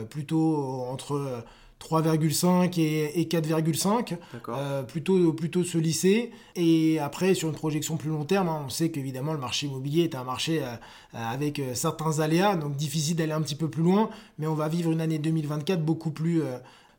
plutôt 0.09 0.85
entre 0.89 1.43
3,5 1.81 2.79
et, 2.79 3.27
4,5, 3.29 4.85
plutôt, 4.85 5.33
plutôt 5.33 5.65
se 5.65 5.77
lisser. 5.77 6.31
Et 6.55 6.97
après, 6.99 7.33
sur 7.33 7.49
une 7.49 7.55
projection 7.55 7.97
plus 7.97 8.09
long 8.09 8.23
terme, 8.23 8.47
hein, 8.47 8.63
on 8.65 8.69
sait 8.69 8.89
qu'évidemment 8.89 9.33
le 9.33 9.39
marché 9.39 9.67
immobilier 9.67 10.03
est 10.03 10.15
un 10.15 10.23
marché 10.23 10.61
avec 11.11 11.61
certains 11.73 12.19
aléas, 12.19 12.55
donc 12.55 12.77
difficile 12.77 13.17
d'aller 13.17 13.33
un 13.33 13.41
petit 13.41 13.55
peu 13.55 13.69
plus 13.69 13.83
loin, 13.83 14.09
mais 14.39 14.47
on 14.47 14.55
va 14.55 14.69
vivre 14.69 14.91
une 14.91 15.01
année 15.01 15.19
2024 15.19 15.83
beaucoup 15.83 16.11
plus 16.11 16.41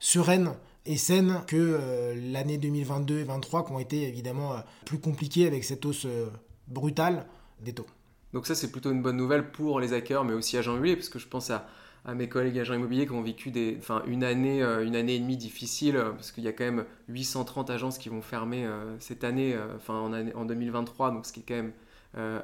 sereine 0.01 0.53
et 0.87 0.97
saine 0.97 1.41
que 1.47 1.57
euh, 1.57 2.15
l'année 2.33 2.59
2022 2.59 3.15
et 3.15 3.25
2023 3.25 3.67
qui 3.67 3.73
ont 3.73 3.79
été 3.79 4.03
évidemment 4.07 4.53
euh, 4.53 4.57
plus 4.85 4.99
compliquées 4.99 5.47
avec 5.47 5.65
cette 5.65 5.85
hausse 5.87 6.05
euh, 6.05 6.27
brutale 6.69 7.27
des 7.61 7.73
taux. 7.73 7.87
Donc 8.33 8.47
ça 8.47 8.55
c'est 8.55 8.71
plutôt 8.73 8.91
une 8.91 9.03
bonne 9.03 9.17
nouvelle 9.17 9.51
pour 9.51 9.81
les 9.81 9.93
hackers 9.93 10.25
mais 10.25 10.35
aussi 10.35 10.57
agents 10.57 10.73
immobiliers 10.73 10.97
parce 10.97 11.09
que 11.09 11.19
je 11.19 11.29
pense 11.29 11.51
à, 11.51 11.67
mes 12.15 12.29
collègues 12.29 12.59
agents 12.59 12.75
immobiliers 12.75 13.07
qui 13.07 13.13
ont 13.13 13.23
vécu 13.23 13.51
des, 13.51 13.77
enfin, 13.79 14.03
une, 14.07 14.25
année, 14.25 14.63
une 14.63 14.95
année 14.95 15.15
et 15.15 15.19
demie 15.19 15.39
difficile 15.39 15.99
parce 16.15 16.33
qu'il 16.33 16.45
y 16.45 16.49
a 16.49 16.53
quand 16.53 16.65
même 16.65 16.85
830 17.09 17.71
agences 17.71 17.97
qui 17.97 18.11
vont 18.11 18.21
fermer 18.21 18.69
cette 18.99 19.25
année, 19.25 19.57
enfin 19.77 19.95
en, 19.95 20.13
en 20.13 20.45
2023 20.45 21.13
donc 21.13 21.25
ce 21.25 21.33
qui 21.33 21.41
est 21.41 21.45
quand 21.49 21.55
même 21.55 21.73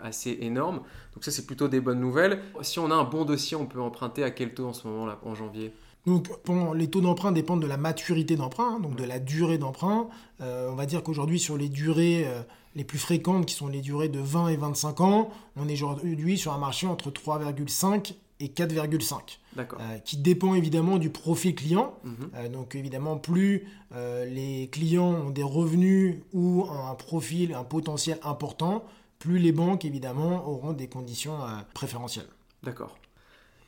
assez 0.02 0.38
énorme. 0.40 0.76
Donc 1.12 1.24
ça 1.24 1.30
c'est 1.30 1.44
plutôt 1.44 1.68
des 1.68 1.82
bonnes 1.82 2.00
nouvelles. 2.00 2.40
Si 2.62 2.78
on 2.78 2.90
a 2.90 2.94
un 2.94 3.04
bon 3.04 3.26
dossier 3.26 3.54
on 3.54 3.66
peut 3.66 3.82
emprunter 3.82 4.24
à 4.24 4.30
quel 4.30 4.54
taux 4.54 4.66
en 4.66 4.72
ce 4.72 4.88
moment 4.88 5.04
là 5.04 5.18
en 5.24 5.34
janvier? 5.34 5.74
Donc, 6.06 6.28
les 6.74 6.88
taux 6.88 7.00
d'emprunt 7.00 7.32
dépendent 7.32 7.60
de 7.60 7.66
la 7.66 7.76
maturité 7.76 8.36
d'emprunt, 8.36 8.76
hein, 8.76 8.80
donc 8.80 8.96
de 8.96 9.04
la 9.04 9.18
durée 9.18 9.58
d'emprunt. 9.58 10.08
Euh, 10.40 10.70
on 10.70 10.74
va 10.74 10.86
dire 10.86 11.02
qu'aujourd'hui, 11.02 11.38
sur 11.38 11.58
les 11.58 11.68
durées 11.68 12.26
euh, 12.26 12.40
les 12.74 12.84
plus 12.84 12.98
fréquentes, 12.98 13.46
qui 13.46 13.54
sont 13.54 13.68
les 13.68 13.82
durées 13.82 14.08
de 14.08 14.18
20 14.18 14.48
et 14.48 14.56
25 14.56 15.00
ans, 15.00 15.30
on 15.56 15.68
est 15.68 15.82
aujourd'hui 15.82 16.38
sur 16.38 16.52
un 16.52 16.58
marché 16.58 16.86
entre 16.86 17.10
3,5 17.10 18.14
et 18.40 18.48
4,5. 18.48 19.38
Euh, 19.58 19.98
qui 19.98 20.16
dépend 20.16 20.54
évidemment 20.54 20.96
du 20.96 21.10
profil 21.10 21.54
client. 21.54 21.94
Mhm. 22.04 22.48
donc 22.52 22.74
évidemment, 22.74 23.18
plus 23.18 23.66
les 23.92 24.68
clients 24.72 25.12
ont 25.26 25.30
des 25.30 25.42
revenus 25.42 26.20
ou 26.32 26.64
un 26.70 26.94
profil, 26.94 27.52
un 27.52 27.64
potentiel 27.64 28.18
important, 28.22 28.84
plus 29.18 29.38
les 29.38 29.52
banques 29.52 29.84
évidemment 29.84 30.48
auront 30.48 30.72
des 30.72 30.86
conditions 30.86 31.36
préférentielles. 31.74 32.28
D'accord. 32.62 32.99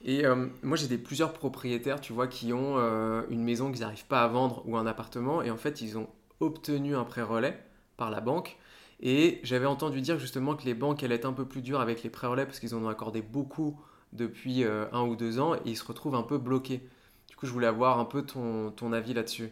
Et 0.05 0.25
euh, 0.27 0.49
moi, 0.63 0.77
j'ai 0.77 0.89
des 0.89 0.99
plusieurs 0.99 1.33
propriétaires, 1.33 2.01
tu 2.01 2.13
vois, 2.13 2.27
qui 2.27 2.53
ont 2.53 2.79
euh, 2.79 3.23
une 3.31 3.43
maison 3.43 3.71
qu'ils 3.71 3.83
n'arrivent 3.83 4.07
pas 4.07 4.23
à 4.23 4.29
vendre 4.29 4.63
ou 4.67 4.77
un 4.77 4.87
appartement, 4.87 5.43
et 5.43 5.51
en 5.51 5.57
fait, 5.57 5.81
ils 5.81 5.97
ont 5.97 6.09
obtenu 6.41 6.97
un 6.97 7.05
prêt 7.05 7.23
relais 7.23 7.59
par 7.97 8.11
la 8.11 8.21
banque. 8.21 8.59
Et 9.01 9.41
j'avais 9.43 9.67
entendu 9.67 10.01
dire 10.01 10.19
justement 10.19 10.55
que 10.55 10.65
les 10.65 10.75
banques 10.75 11.03
allaient 11.03 11.17
être 11.17 11.27
un 11.27 11.33
peu 11.33 11.45
plus 11.45 11.63
dures 11.63 11.81
avec 11.81 12.03
les 12.03 12.11
prêts 12.11 12.29
relais 12.29 12.47
parce 12.47 12.61
qu'ils 12.61 12.75
en 12.75 12.85
ont 12.85 12.89
accordé 12.89 13.21
beaucoup 13.21 13.81
depuis 14.13 14.65
euh, 14.65 14.87
un 14.93 15.03
ou 15.03 15.17
deux 15.17 15.41
ans 15.41 15.55
et 15.57 15.61
ils 15.67 15.77
se 15.77 15.85
retrouvent 15.85 16.15
un 16.15 16.23
peu 16.23 16.39
bloqués. 16.39 16.81
Du 17.29 17.37
coup, 17.37 17.47
je 17.47 17.53
voulais 17.53 17.67
avoir 17.67 17.99
un 17.99 18.05
peu 18.05 18.23
ton, 18.23 18.71
ton 18.71 18.93
avis 18.93 19.15
là-dessus. 19.15 19.51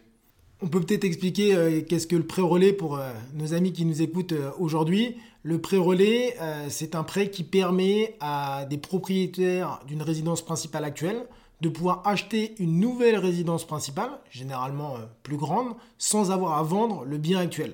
On 0.63 0.67
peut 0.67 0.79
peut-être 0.79 1.05
expliquer 1.05 1.55
euh, 1.55 1.81
qu'est-ce 1.81 2.05
que 2.05 2.15
le 2.15 2.25
prêt 2.25 2.43
relais 2.43 2.71
pour 2.71 2.97
euh, 2.97 3.11
nos 3.33 3.55
amis 3.55 3.73
qui 3.73 3.83
nous 3.83 4.03
écoutent 4.03 4.33
euh, 4.33 4.51
aujourd'hui. 4.59 5.17
Le 5.41 5.59
prêt 5.59 5.77
relais, 5.77 6.37
c'est 6.69 6.93
un 6.93 7.01
prêt 7.01 7.31
qui 7.31 7.43
permet 7.43 8.15
à 8.19 8.65
des 8.65 8.77
propriétaires 8.77 9.79
d'une 9.87 10.03
résidence 10.03 10.43
principale 10.43 10.83
actuelle, 10.83 11.25
de 11.61 11.69
pouvoir 11.69 12.03
acheter 12.05 12.53
une 12.59 12.79
nouvelle 12.79 13.17
résidence 13.17 13.65
principale, 13.65 14.11
généralement 14.29 14.97
plus 15.23 15.37
grande, 15.37 15.73
sans 15.97 16.29
avoir 16.29 16.59
à 16.59 16.61
vendre 16.61 17.05
le 17.05 17.17
bien 17.17 17.39
actuel. 17.39 17.73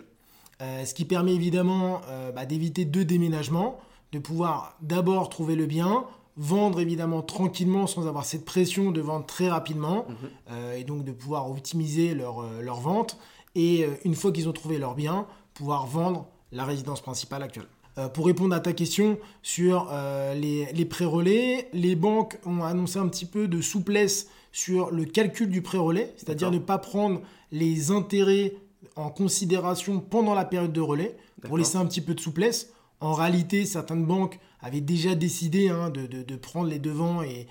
ce 0.62 0.94
qui 0.94 1.04
permet 1.04 1.36
évidemment 1.36 2.00
bah, 2.34 2.46
d'éviter 2.46 2.86
deux 2.86 3.04
déménagements, 3.04 3.82
de 4.14 4.20
pouvoir 4.20 4.78
d'abord 4.82 5.28
trouver 5.28 5.58
le 5.58 5.66
bien, 5.66 6.06
vendre 6.38 6.80
évidemment 6.80 7.22
tranquillement 7.22 7.88
sans 7.88 8.08
avoir 8.08 8.26
cette 8.26 8.46
pression 8.46 8.92
de 8.92 9.02
vendre 9.02 9.26
très 9.26 9.50
rapidement 9.50 10.06
mhm. 10.08 10.16
euh, 10.52 10.76
et 10.76 10.84
donc 10.84 11.04
de 11.04 11.12
pouvoir 11.12 11.50
optimiser 11.50 12.14
leur, 12.14 12.42
euh, 12.42 12.62
leur 12.62 12.80
vente 12.80 13.18
et 13.56 13.84
euh, 13.84 13.90
une 14.06 14.16
fois 14.16 14.32
qu'ils 14.32 14.48
ont 14.48 14.54
trouvé 14.54 14.78
leur 14.78 14.96
bien, 14.96 15.26
pouvoir 15.56 15.88
vendre 15.88 16.28
la 16.52 16.64
résidence 16.64 17.02
principale 17.02 17.44
actuelle. 17.44 17.68
pour 18.14 18.28
répondre 18.28 18.56
à 18.56 18.62
ta 18.62 18.72
question 18.72 19.18
sur 19.42 19.92
les, 20.36 20.72
les 20.72 20.86
pré-relais, 20.86 21.68
les 21.74 21.96
banques 21.96 22.38
ont 22.46 22.64
annoncé 22.64 23.00
un 23.00 23.08
petit 23.10 23.26
peu 23.26 23.50
de 23.50 23.60
souplesse 23.60 24.30
sur 24.54 24.92
le 24.92 25.04
calcul 25.04 25.50
du 25.50 25.62
pré-relais, 25.62 26.14
c'est-à-dire 26.16 26.50
ne 26.52 26.60
pas 26.60 26.78
prendre 26.78 27.22
les 27.52 27.92
intérêts 27.92 28.54
en 28.96 29.10
considération 29.10 30.00
pendant 30.00 30.36
la 30.36 30.46
période 30.46 30.72
de 30.72 30.80
relais 30.80 31.18
pour 31.42 31.58
laisser 31.58 31.78
un 31.78 31.86
petit 31.86 32.02
peu 32.02 32.14
de 32.14 32.22
souplesse. 32.22 32.72
En 33.00 33.14
réalité, 33.14 33.66
certaines 33.66 34.06
banques 34.06 34.40
avaient 34.68 34.82
déjà 34.82 35.16
décidé 35.16 35.70
hein, 35.70 35.90
de, 35.90 36.36
prendre 36.36 36.70
les 36.70 36.80
devants 36.80 37.22
et, 37.24 37.48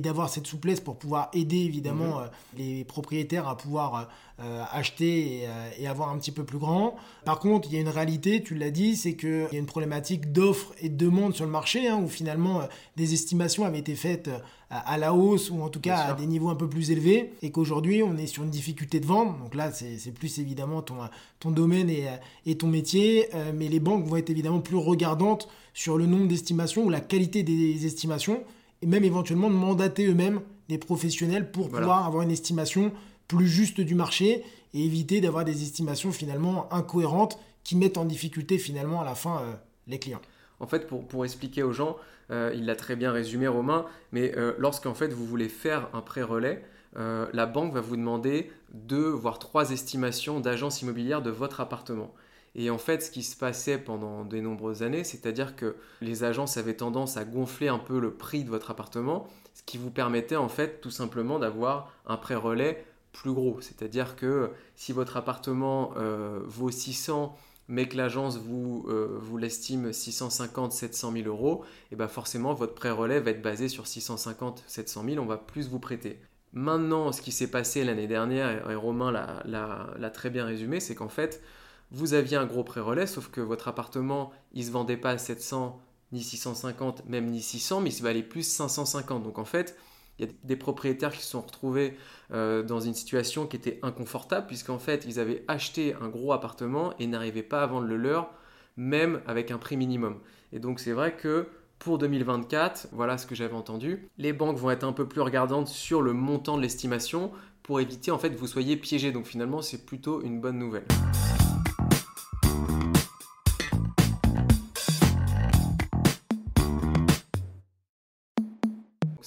d'avoir 0.00 0.28
cette 0.28 0.46
souplesse 0.46 0.80
pour 0.80 0.96
pouvoir 0.96 1.30
aider 1.32 1.58
évidemment 1.58 2.18
mhm. 2.18 2.22
euh, 2.22 2.28
les 2.56 2.84
propriétaires 2.84 3.48
à 3.48 3.56
pouvoir 3.56 4.08
euh, 4.40 4.62
acheter 4.70 5.44
euh, 5.44 5.70
et, 5.78 5.86
avoir 5.86 6.10
un 6.10 6.18
petit 6.18 6.30
peu 6.30 6.44
plus 6.44 6.58
grand. 6.58 6.96
Par 7.24 7.38
contre, 7.38 7.68
il 7.68 7.74
y 7.74 7.78
a 7.78 7.80
une 7.80 7.88
réalité, 7.88 8.42
tu 8.42 8.54
l'as 8.54 8.70
dit, 8.70 8.96
c'est 8.96 9.16
qu'il 9.16 9.48
y 9.52 9.56
a 9.56 9.58
une 9.58 9.66
problématique 9.66 10.32
d'offre 10.32 10.72
et 10.80 10.88
de 10.88 10.96
demande 10.96 11.34
sur 11.34 11.44
le 11.44 11.50
marché 11.50 11.88
hein, 11.88 12.00
où 12.02 12.08
finalement 12.08 12.62
des 12.96 13.14
estimations 13.14 13.64
avaient 13.64 13.78
été 13.78 13.94
faites 13.94 14.30
à, 14.70 14.98
la 14.98 15.14
hausse 15.14 15.50
ou 15.50 15.62
en 15.62 15.70
tout 15.70 15.80
cas 15.80 15.96
à 15.96 16.12
des 16.12 16.26
niveaux 16.26 16.50
un 16.50 16.54
peu 16.54 16.68
plus 16.68 16.90
élevés 16.90 17.32
et 17.40 17.50
qu'aujourd'hui 17.50 18.02
on 18.02 18.18
est 18.18 18.26
sur 18.26 18.42
une 18.42 18.50
difficulté 18.50 19.00
de 19.00 19.06
vente. 19.06 19.38
Donc 19.40 19.54
là, 19.54 19.72
c'est 19.72 20.12
plus 20.12 20.38
évidemment 20.38 20.82
ton, 20.82 20.96
ton 21.40 21.50
domaine 21.50 21.88
et, 21.88 22.06
et 22.44 22.58
ton 22.58 22.66
métier, 22.66 23.28
mais 23.54 23.68
les 23.68 23.80
banques 23.80 24.04
vont 24.04 24.16
être 24.16 24.30
évidemment 24.30 24.60
plus 24.60 24.76
regardantes 24.76 25.48
sur 25.78 25.96
le 25.96 26.06
nombre 26.06 26.26
d'estimations 26.26 26.86
ou 26.86 26.90
la 26.90 27.00
qualité 27.00 27.44
des 27.44 27.86
estimations, 27.86 28.42
et 28.82 28.86
même 28.88 29.04
éventuellement 29.04 29.48
de 29.48 29.54
mandater 29.54 30.08
eux-mêmes 30.08 30.40
des 30.68 30.76
professionnels 30.76 31.52
pour 31.52 31.68
pouvoir 31.68 32.04
avoir 32.04 32.24
une 32.24 32.32
estimation 32.32 32.90
plus 33.28 33.46
juste 33.46 33.80
du 33.80 33.94
marché 33.94 34.42
et 34.74 34.84
éviter 34.84 35.20
d'avoir 35.20 35.44
des 35.44 35.62
estimations 35.62 36.10
finalement 36.10 36.66
incohérentes 36.74 37.38
qui 37.62 37.76
mettent 37.76 37.96
en 37.96 38.04
difficulté 38.04 38.58
finalement 38.58 39.00
à 39.00 39.04
la 39.04 39.14
fin 39.14 39.40
euh, 39.40 39.54
les 39.86 40.00
clients. 40.00 40.20
En 40.58 40.66
fait, 40.66 40.88
pour, 40.88 41.06
pour 41.06 41.24
expliquer 41.24 41.62
aux 41.62 41.72
gens, 41.72 41.96
euh, 42.32 42.52
il 42.56 42.66
l'a 42.66 42.74
très 42.74 42.96
bien 42.96 43.12
résumé 43.12 43.46
Romain, 43.46 43.86
mais 44.10 44.36
euh, 44.36 44.54
lorsqu'en 44.58 44.94
fait 44.94 45.12
vous 45.12 45.26
voulez 45.26 45.48
faire 45.48 45.90
un 45.92 46.00
prêt 46.00 46.22
relais, 46.22 46.64
la 46.96 47.46
banque 47.46 47.72
va 47.72 47.80
vous 47.80 47.96
demander 47.96 48.50
deux 48.72 49.10
voire 49.10 49.38
trois 49.38 49.70
estimations 49.70 50.40
d'agence 50.40 50.82
immobilière 50.82 51.22
de 51.22 51.30
votre 51.30 51.60
appartement. 51.60 52.12
Et 52.60 52.70
en 52.70 52.78
fait, 52.78 53.04
ce 53.04 53.12
qui 53.12 53.22
se 53.22 53.36
passait 53.36 53.78
pendant 53.78 54.24
de 54.24 54.40
nombreuses 54.40 54.82
années, 54.82 55.04
c'est-à-dire 55.04 55.54
que 55.54 55.76
les 56.00 56.24
agences 56.24 56.56
avaient 56.56 56.74
tendance 56.74 57.16
à 57.16 57.24
gonfler 57.24 57.68
un 57.68 57.78
peu 57.78 58.00
le 58.00 58.10
prix 58.10 58.42
de 58.42 58.50
votre 58.50 58.72
appartement, 58.72 59.28
ce 59.54 59.62
qui 59.62 59.78
vous 59.78 59.92
permettait 59.92 60.34
en 60.34 60.48
fait 60.48 60.80
tout 60.80 60.90
simplement 60.90 61.38
d'avoir 61.38 61.92
un 62.04 62.16
prêt 62.16 62.34
relais 62.34 62.84
plus 63.12 63.32
gros. 63.32 63.60
C'est-à-dire 63.60 64.16
que 64.16 64.50
si 64.74 64.92
votre 64.92 65.16
appartement 65.16 65.92
euh, 65.98 66.40
vaut 66.46 66.72
600 66.72 67.36
mais 67.68 67.86
que 67.86 67.96
l'agence 67.96 68.38
vous, 68.38 68.86
euh, 68.88 69.18
vous 69.20 69.36
l'estime 69.36 69.92
650, 69.92 70.72
700 70.72 71.12
000 71.12 71.28
euros, 71.28 71.64
et 71.92 71.96
bien 71.96 72.08
forcément 72.08 72.54
votre 72.54 72.74
prêt 72.74 72.90
relais 72.90 73.20
va 73.20 73.30
être 73.30 73.42
basé 73.42 73.68
sur 73.68 73.86
650, 73.86 74.64
700 74.66 75.04
000, 75.04 75.22
on 75.22 75.26
va 75.26 75.36
plus 75.36 75.68
vous 75.68 75.78
prêter. 75.78 76.18
Maintenant, 76.54 77.12
ce 77.12 77.20
qui 77.20 77.30
s'est 77.30 77.50
passé 77.50 77.84
l'année 77.84 78.06
dernière, 78.08 78.68
et 78.68 78.74
Romain 78.74 79.12
l'a 79.12 80.10
très 80.10 80.30
bien 80.30 80.46
résumé, 80.46 80.80
c'est 80.80 80.94
qu'en 80.94 81.10
fait, 81.10 81.42
vous 81.90 82.14
aviez 82.14 82.36
un 82.36 82.46
gros 82.46 82.64
pré-relais, 82.64 83.06
sauf 83.06 83.28
que 83.28 83.40
votre 83.40 83.68
appartement, 83.68 84.32
il 84.52 84.64
se 84.64 84.70
vendait 84.70 84.96
pas 84.96 85.10
à 85.10 85.18
700, 85.18 85.80
ni 86.12 86.22
650, 86.22 87.06
même 87.06 87.30
ni 87.30 87.40
600, 87.40 87.80
mais 87.80 87.90
il 87.90 87.92
se 87.92 88.02
valait 88.02 88.22
plus 88.22 88.42
550. 88.42 89.22
Donc 89.22 89.38
en 89.38 89.44
fait, 89.44 89.76
il 90.18 90.26
y 90.26 90.28
a 90.28 90.32
des 90.44 90.56
propriétaires 90.56 91.12
qui 91.12 91.22
se 91.22 91.30
sont 91.30 91.40
retrouvés 91.40 91.96
euh, 92.32 92.62
dans 92.62 92.80
une 92.80 92.94
situation 92.94 93.46
qui 93.46 93.56
était 93.56 93.78
inconfortable, 93.82 94.46
puisqu'en 94.46 94.78
fait, 94.78 95.04
ils 95.06 95.18
avaient 95.18 95.44
acheté 95.48 95.94
un 96.00 96.08
gros 96.08 96.32
appartement 96.32 96.92
et 96.98 97.06
n'arrivaient 97.06 97.42
pas 97.42 97.62
à 97.62 97.66
vendre 97.66 97.86
le 97.86 97.96
leur, 97.96 98.30
même 98.76 99.20
avec 99.26 99.50
un 99.50 99.58
prix 99.58 99.76
minimum. 99.76 100.18
Et 100.52 100.58
donc 100.58 100.80
c'est 100.80 100.92
vrai 100.92 101.16
que 101.16 101.48
pour 101.78 101.98
2024, 101.98 102.88
voilà 102.92 103.18
ce 103.18 103.26
que 103.26 103.34
j'avais 103.34 103.54
entendu, 103.54 104.08
les 104.18 104.32
banques 104.32 104.56
vont 104.56 104.70
être 104.70 104.84
un 104.84 104.92
peu 104.92 105.06
plus 105.06 105.20
regardantes 105.20 105.68
sur 105.68 106.02
le 106.02 106.12
montant 106.12 106.56
de 106.56 106.62
l'estimation 106.62 107.30
pour 107.62 107.80
éviter 107.80 108.10
en 108.10 108.18
fait 108.18 108.30
que 108.30 108.38
vous 108.38 108.46
soyez 108.46 108.76
piégé. 108.76 109.12
Donc 109.12 109.26
finalement, 109.26 109.62
c'est 109.62 109.86
plutôt 109.86 110.22
une 110.22 110.40
bonne 110.40 110.58
nouvelle. 110.58 110.86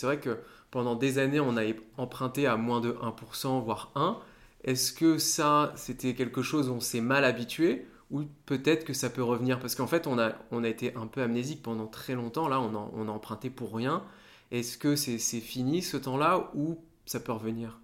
C'est 0.01 0.07
vrai 0.07 0.19
que 0.19 0.39
pendant 0.71 0.95
des 0.95 1.19
années, 1.19 1.39
on 1.39 1.57
a 1.57 1.61
emprunté 1.95 2.47
à 2.47 2.57
moins 2.57 2.81
de 2.81 2.93
1%, 2.93 3.63
voire 3.63 3.91
1%. 3.93 4.17
Est-ce 4.63 4.93
que 4.93 5.19
ça, 5.19 5.73
c'était 5.75 6.15
quelque 6.15 6.41
chose 6.41 6.69
où 6.69 6.73
on 6.73 6.79
s'est 6.79 7.01
mal 7.01 7.23
habitué 7.23 7.85
ou 8.09 8.23
peut-être 8.47 8.83
que 8.83 8.93
ça 8.93 9.11
peut 9.11 9.21
revenir? 9.21 9.59
Parce 9.59 9.75
qu'en 9.75 9.85
fait, 9.85 10.07
on 10.07 10.17
a, 10.17 10.67
été 10.67 10.95
un 10.95 11.05
peu 11.05 11.21
amnésique 11.21 11.61
pendant 11.61 11.85
très 11.85 12.15
longtemps. 12.15 12.47
Là, 12.47 12.59
on 12.59 13.07
a 13.07 13.11
emprunté 13.11 13.51
pour 13.51 13.75
rien. 13.75 14.03
Est-ce 14.49 14.79
que 14.79 14.95
c'est 14.95 15.19
fini 15.19 15.83
ce 15.83 15.97
temps-là 15.97 16.49
ou 16.55 16.79
ça 17.05 17.19
peut 17.19 17.31
revenir? 17.31 17.79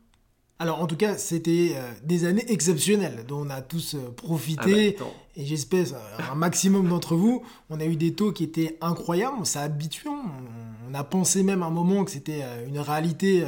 Alors 0.59 0.81
en 0.81 0.87
tout 0.87 0.95
cas, 0.95 1.17
c'était 1.17 1.73
euh, 1.75 1.91
des 2.03 2.25
années 2.25 2.45
exceptionnelles 2.51 3.25
dont 3.27 3.45
on 3.45 3.49
a 3.49 3.61
tous 3.61 3.93
euh, 3.93 4.09
profité. 4.15 4.95
Ah 4.99 5.03
bah, 5.03 5.09
et 5.35 5.45
j'espère 5.45 5.85
un 6.31 6.35
maximum 6.35 6.89
d'entre 6.89 7.15
vous. 7.15 7.43
On 7.69 7.79
a 7.79 7.85
eu 7.85 7.95
des 7.95 8.13
taux 8.13 8.31
qui 8.31 8.43
étaient 8.43 8.75
incroyables, 8.81 9.37
on 9.39 9.43
s'est 9.43 9.59
habitué. 9.59 10.09
On, 10.09 10.93
a 10.95 11.03
pensé 11.03 11.43
même 11.43 11.61
un 11.61 11.69
moment 11.69 12.03
que 12.05 12.11
c'était 12.11 12.41
euh, 12.41 12.65
une 12.65 12.79
réalité 12.79 13.45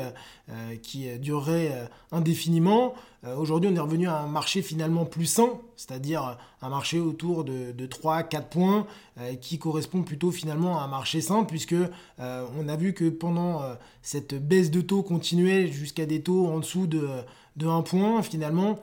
qui 0.81 1.07
durerait 1.19 1.87
indéfiniment. 2.11 2.95
Aujourd'hui, 3.37 3.69
on 3.71 3.75
est 3.75 3.81
revenu 3.81 4.07
à 4.07 4.19
un 4.19 4.27
marché 4.27 4.61
finalement 4.61 5.05
plus 5.05 5.25
sain, 5.25 5.59
c'est-à-dire 5.75 6.37
un 6.61 6.69
marché 6.69 6.99
autour 6.99 7.43
de, 7.43 7.73
de 7.73 7.85
3-4 7.85 8.43
points 8.43 8.87
qui 9.41 9.59
correspond 9.59 10.03
plutôt 10.03 10.31
finalement 10.31 10.79
à 10.79 10.83
un 10.83 10.87
marché 10.87 11.19
sain, 11.19 11.43
puisque 11.43 11.75
on 12.17 12.69
a 12.69 12.75
vu 12.77 12.93
que 12.93 13.09
pendant 13.09 13.61
cette 14.01 14.35
baisse 14.35 14.71
de 14.71 14.79
taux 14.79 15.03
continuelle 15.03 15.71
jusqu'à 15.73 16.05
des 16.05 16.21
taux 16.21 16.47
en 16.47 16.59
dessous 16.59 16.87
de, 16.87 17.09
de 17.57 17.67
1 17.67 17.81
point, 17.81 18.21
finalement, 18.21 18.79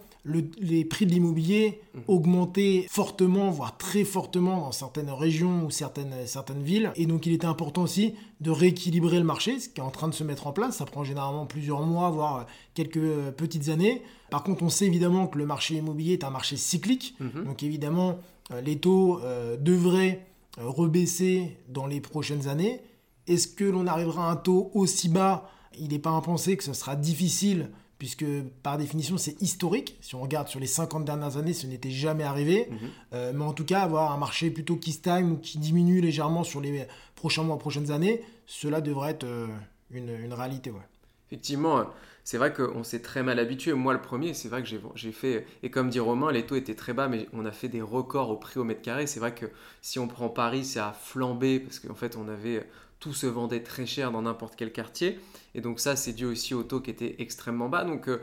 les 0.59 0.85
prix 0.85 1.07
de 1.07 1.13
l'immobilier 1.13 1.81
mmh. 1.95 2.01
augmentaient 2.09 2.87
fortement, 2.89 3.51
voire 3.51 3.77
très 3.77 4.05
fortement 4.05 4.61
dans 4.61 4.73
certaines 4.73 5.11
régions 5.11 5.65
ou 5.65 5.71
certaines, 5.71 6.15
certaines 6.27 6.63
villes. 6.63 6.93
Et 6.97 7.07
donc 7.07 7.27
il 7.27 7.33
était 7.33 7.47
important 7.47 7.83
aussi 7.83 8.15
de 8.41 8.51
rééquilibrer 8.51 9.19
le 9.19 9.25
marché, 9.25 9.61
ce 9.61 9.69
qui 9.69 9.81
est 9.81 9.85
en 9.85 9.91
train 9.91 10.09
de 10.09 10.15
se 10.15 10.25
mettre 10.25 10.47
en 10.47 10.53
place. 10.53 10.79
Ça 10.79 10.85
prend 10.85 11.05
généralement 11.05 11.47
plusieurs 11.47 11.83
mois, 11.83 12.11
voire 12.11 12.47
quelques 12.75 13.31
petites 13.37 13.69
années. 13.69 14.03
Par 14.31 14.43
contre, 14.43 14.63
on 14.63 14.69
sait 14.69 14.87
évidemment 14.87 15.27
que 15.27 15.39
le 15.39 15.47
marché 15.47 15.77
immobilier 15.77 16.15
est 16.15 16.25
un 16.25 16.31
marché 16.31 16.57
cyclique. 16.57 17.15
Mmh. 17.21 17.45
Donc 17.45 17.63
évidemment, 17.63 18.19
euh, 18.53 18.61
les 18.61 18.79
taux 18.79 19.21
euh, 19.23 19.57
devraient 19.57 20.27
euh, 20.59 20.69
rebaisser 20.69 21.57
dans 21.69 21.87
les 21.87 22.01
prochaines 22.01 22.49
années. 22.49 22.81
Est-ce 23.27 23.49
que 23.49 23.65
l'on 23.65 23.87
arrivera 23.87 24.29
à 24.29 24.33
un 24.33 24.37
taux 24.37 24.71
aussi 24.75 25.09
bas? 25.09 25.51
Il 25.79 25.89
n'est 25.89 25.99
pas 25.99 26.11
impensé 26.11 26.57
que 26.57 26.65
ce 26.65 26.73
sera 26.73 26.97
difficile 26.97 27.71
puisque 27.99 28.25
par 28.63 28.79
définition 28.79 29.17
c'est 29.19 29.41
historique. 29.41 29.97
Si 30.01 30.15
on 30.15 30.21
regarde 30.21 30.49
sur 30.49 30.61
les 30.61 30.67
50 30.67 31.05
dernières 31.05 31.37
années, 31.37 31.53
ce 31.53 31.67
n'était 31.67 31.91
jamais 31.91 32.25
arrivé. 32.25 32.69
Mhm. 32.71 32.79
Euh, 33.13 33.33
mais 33.35 33.45
en 33.45 33.53
tout 33.53 33.65
cas, 33.65 33.81
avoir 33.81 34.13
un 34.13 34.19
marché 34.19 34.51
plutôt 34.51 34.77
qui 34.77 34.93
stagne 34.93 35.33
ou 35.33 35.37
qui 35.37 35.59
diminue 35.59 36.01
légèrement 36.01 36.45
sur 36.45 36.61
les 36.61 36.87
prochains 37.15 37.43
mois, 37.43 37.59
prochaines 37.59 37.91
années, 37.91 38.23
cela 38.47 38.81
devrait 38.81 39.13
être 39.13 39.25
euh, 39.25 39.47
une, 39.91 40.11
une, 40.11 40.33
réalité. 40.33 40.71
Ouais. 40.71 40.81
Effectivement, 41.29 41.87
c'est 42.23 42.39
vrai 42.39 42.53
qu'on 42.53 42.85
s'est 42.85 43.03
très 43.03 43.23
mal 43.23 43.39
habitué. 43.39 43.73
Moi, 43.73 43.93
le 43.93 44.01
premier, 44.01 44.35
c'est 44.35 44.49
vrai 44.49 44.63
que 44.63 44.69
j'ai 44.95 45.13
fait, 45.13 45.47
et 45.63 45.71
comme 45.71 45.91
dit 45.91 46.01
Romain, 46.01 46.31
les 46.33 46.45
taux 46.45 46.57
étaient 46.57 46.75
très 46.75 46.93
bas, 46.93 47.09
mais 47.09 47.29
on 47.33 47.45
a 47.45 47.53
fait 47.53 47.69
des 47.69 47.81
records 47.81 48.31
au 48.31 48.37
prix 48.37 48.59
au 48.59 48.65
mètre 48.65 48.83
carré. 48.83 49.07
C'est 49.07 49.21
vrai 49.21 49.35
que 49.35 49.47
si 49.81 49.99
on 49.99 50.09
prend 50.09 50.29
Paris, 50.29 50.65
c'est 50.65 50.81
à 50.81 50.93
flamber, 50.93 51.61
parce 51.61 51.81
qu'en 51.81 51.95
fait, 51.95 52.17
on 52.17 52.29
avait 52.29 52.69
tout 53.01 53.13
se 53.13 53.27
vendait 53.27 53.63
très 53.63 53.87
cher 53.87 54.11
dans 54.11 54.23
n'importe 54.23 54.55
quel 54.57 54.73
quartier. 54.73 55.21
Et 55.55 55.61
donc 55.61 55.81
ça, 55.81 55.97
c'est 55.97 56.13
dû 56.13 56.25
aussi 56.25 56.55
au 56.55 56.63
taux 56.63 56.81
qui 56.81 56.91
était 56.91 57.17
extrêmement 57.19 57.69
bas. 57.69 57.85
Donc 57.85 58.09
euh, 58.09 58.21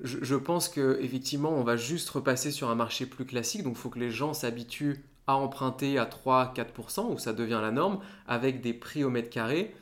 je, 0.00 0.34
pense 0.36 0.68
qu'effectivement, 0.68 1.52
on 1.52 1.64
va 1.64 1.76
juste 1.76 2.08
repasser 2.10 2.50
sur 2.50 2.70
un 2.70 2.74
marché 2.74 3.06
plus 3.06 3.24
classique. 3.24 3.62
Donc 3.62 3.74
il 3.76 3.80
faut 3.80 3.90
que 3.90 3.98
les 3.98 4.10
gens 4.10 4.34
s'habituent 4.34 5.04
à 5.26 5.36
emprunter 5.36 5.98
à 5.98 6.04
3-4%, 6.04 7.12
où 7.12 7.18
ça 7.18 7.32
devient 7.32 7.60
la 7.60 7.70
norme, 7.70 8.00
avec 8.26 8.60
des 8.60 8.72
prix 8.72 9.04
au 9.04 9.10
mètre 9.10 9.30
carré 9.30 9.74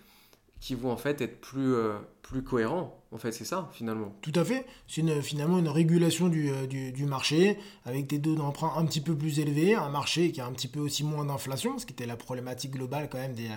qui 0.60 0.74
vont 0.74 0.90
en 0.90 0.96
fait 0.96 1.20
être 1.20 1.40
plus, 1.40 1.74
euh, 1.74 1.92
plus 2.28 2.42
cohérent. 2.42 2.92
En 3.12 3.18
fait, 3.18 3.30
c'est 3.30 3.44
ça, 3.44 3.70
finalement. 3.72 4.12
Tout 4.20 4.32
à 4.34 4.44
fait. 4.44 4.66
C'est 4.88 5.22
finalement 5.22 5.58
une 5.58 5.68
régulation 5.68 6.28
du, 6.28 6.50
euh, 6.50 6.66
du, 6.66 6.90
du, 6.90 7.06
marché, 7.06 7.56
avec 7.84 8.08
des 8.08 8.20
taux 8.20 8.34
d'emprunt 8.34 8.72
un 8.76 8.84
petit 8.84 9.00
peu 9.00 9.14
plus 9.14 9.38
élevés, 9.38 9.74
un 9.74 9.88
marché 9.88 10.32
qui 10.32 10.40
a 10.40 10.46
un 10.46 10.52
petit 10.52 10.66
peu 10.66 10.80
aussi 10.80 11.04
moins 11.04 11.24
d'inflation, 11.24 11.78
ce 11.78 11.86
qui 11.86 11.92
était 11.92 12.04
la 12.04 12.16
problématique 12.16 12.72
globale 12.72 13.08
quand 13.08 13.18
même 13.18 13.34
des, 13.34 13.48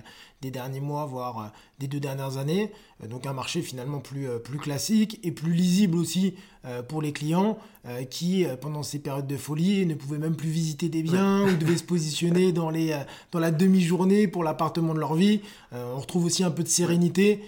des 0.42 0.52
derniers 0.52 0.82
mois, 0.82 1.06
voire 1.08 1.40
euh, 1.40 1.48
des 1.80 1.88
deux 1.88 2.00
dernières 2.00 2.38
années. 2.38 2.72
Euh, 3.04 3.08
donc 3.08 3.26
un 3.26 3.34
marché 3.34 3.64
finalement 3.64 4.00
plus, 4.00 4.28
plus 4.44 4.60
classique 4.60 5.20
et 5.24 5.32
plus 5.32 5.54
lisible 5.54 5.98
aussi 5.98 6.36
pour 6.90 7.02
les 7.02 7.14
clients 7.14 7.58
qui, 8.10 8.46
pendant 8.60 8.84
ces 8.84 9.00
périodes 9.00 9.28
de 9.28 9.38
folie, 9.38 9.86
ne 9.86 9.96
pouvaient 9.96 10.18
même 10.18 10.36
plus 10.36 10.50
visiter 10.50 10.90
des 10.90 11.02
biens 11.02 11.48
ou 11.48 11.56
devaient 11.56 11.78
se 11.78 11.86
positionner 11.86 12.52
dans, 12.52 12.70
les, 12.70 13.02
dans 13.32 13.40
la 13.40 13.50
demi-journée 13.50 14.28
pour 14.28 14.44
l'appartement 14.44 14.94
de 14.94 15.00
leur 15.00 15.16
vie. 15.16 15.40
on 15.72 15.98
retrouve 15.98 16.26
aussi 16.26 16.44
un 16.44 16.52
peu 16.52 16.64
de 16.64 16.68
sérénité 16.68 17.42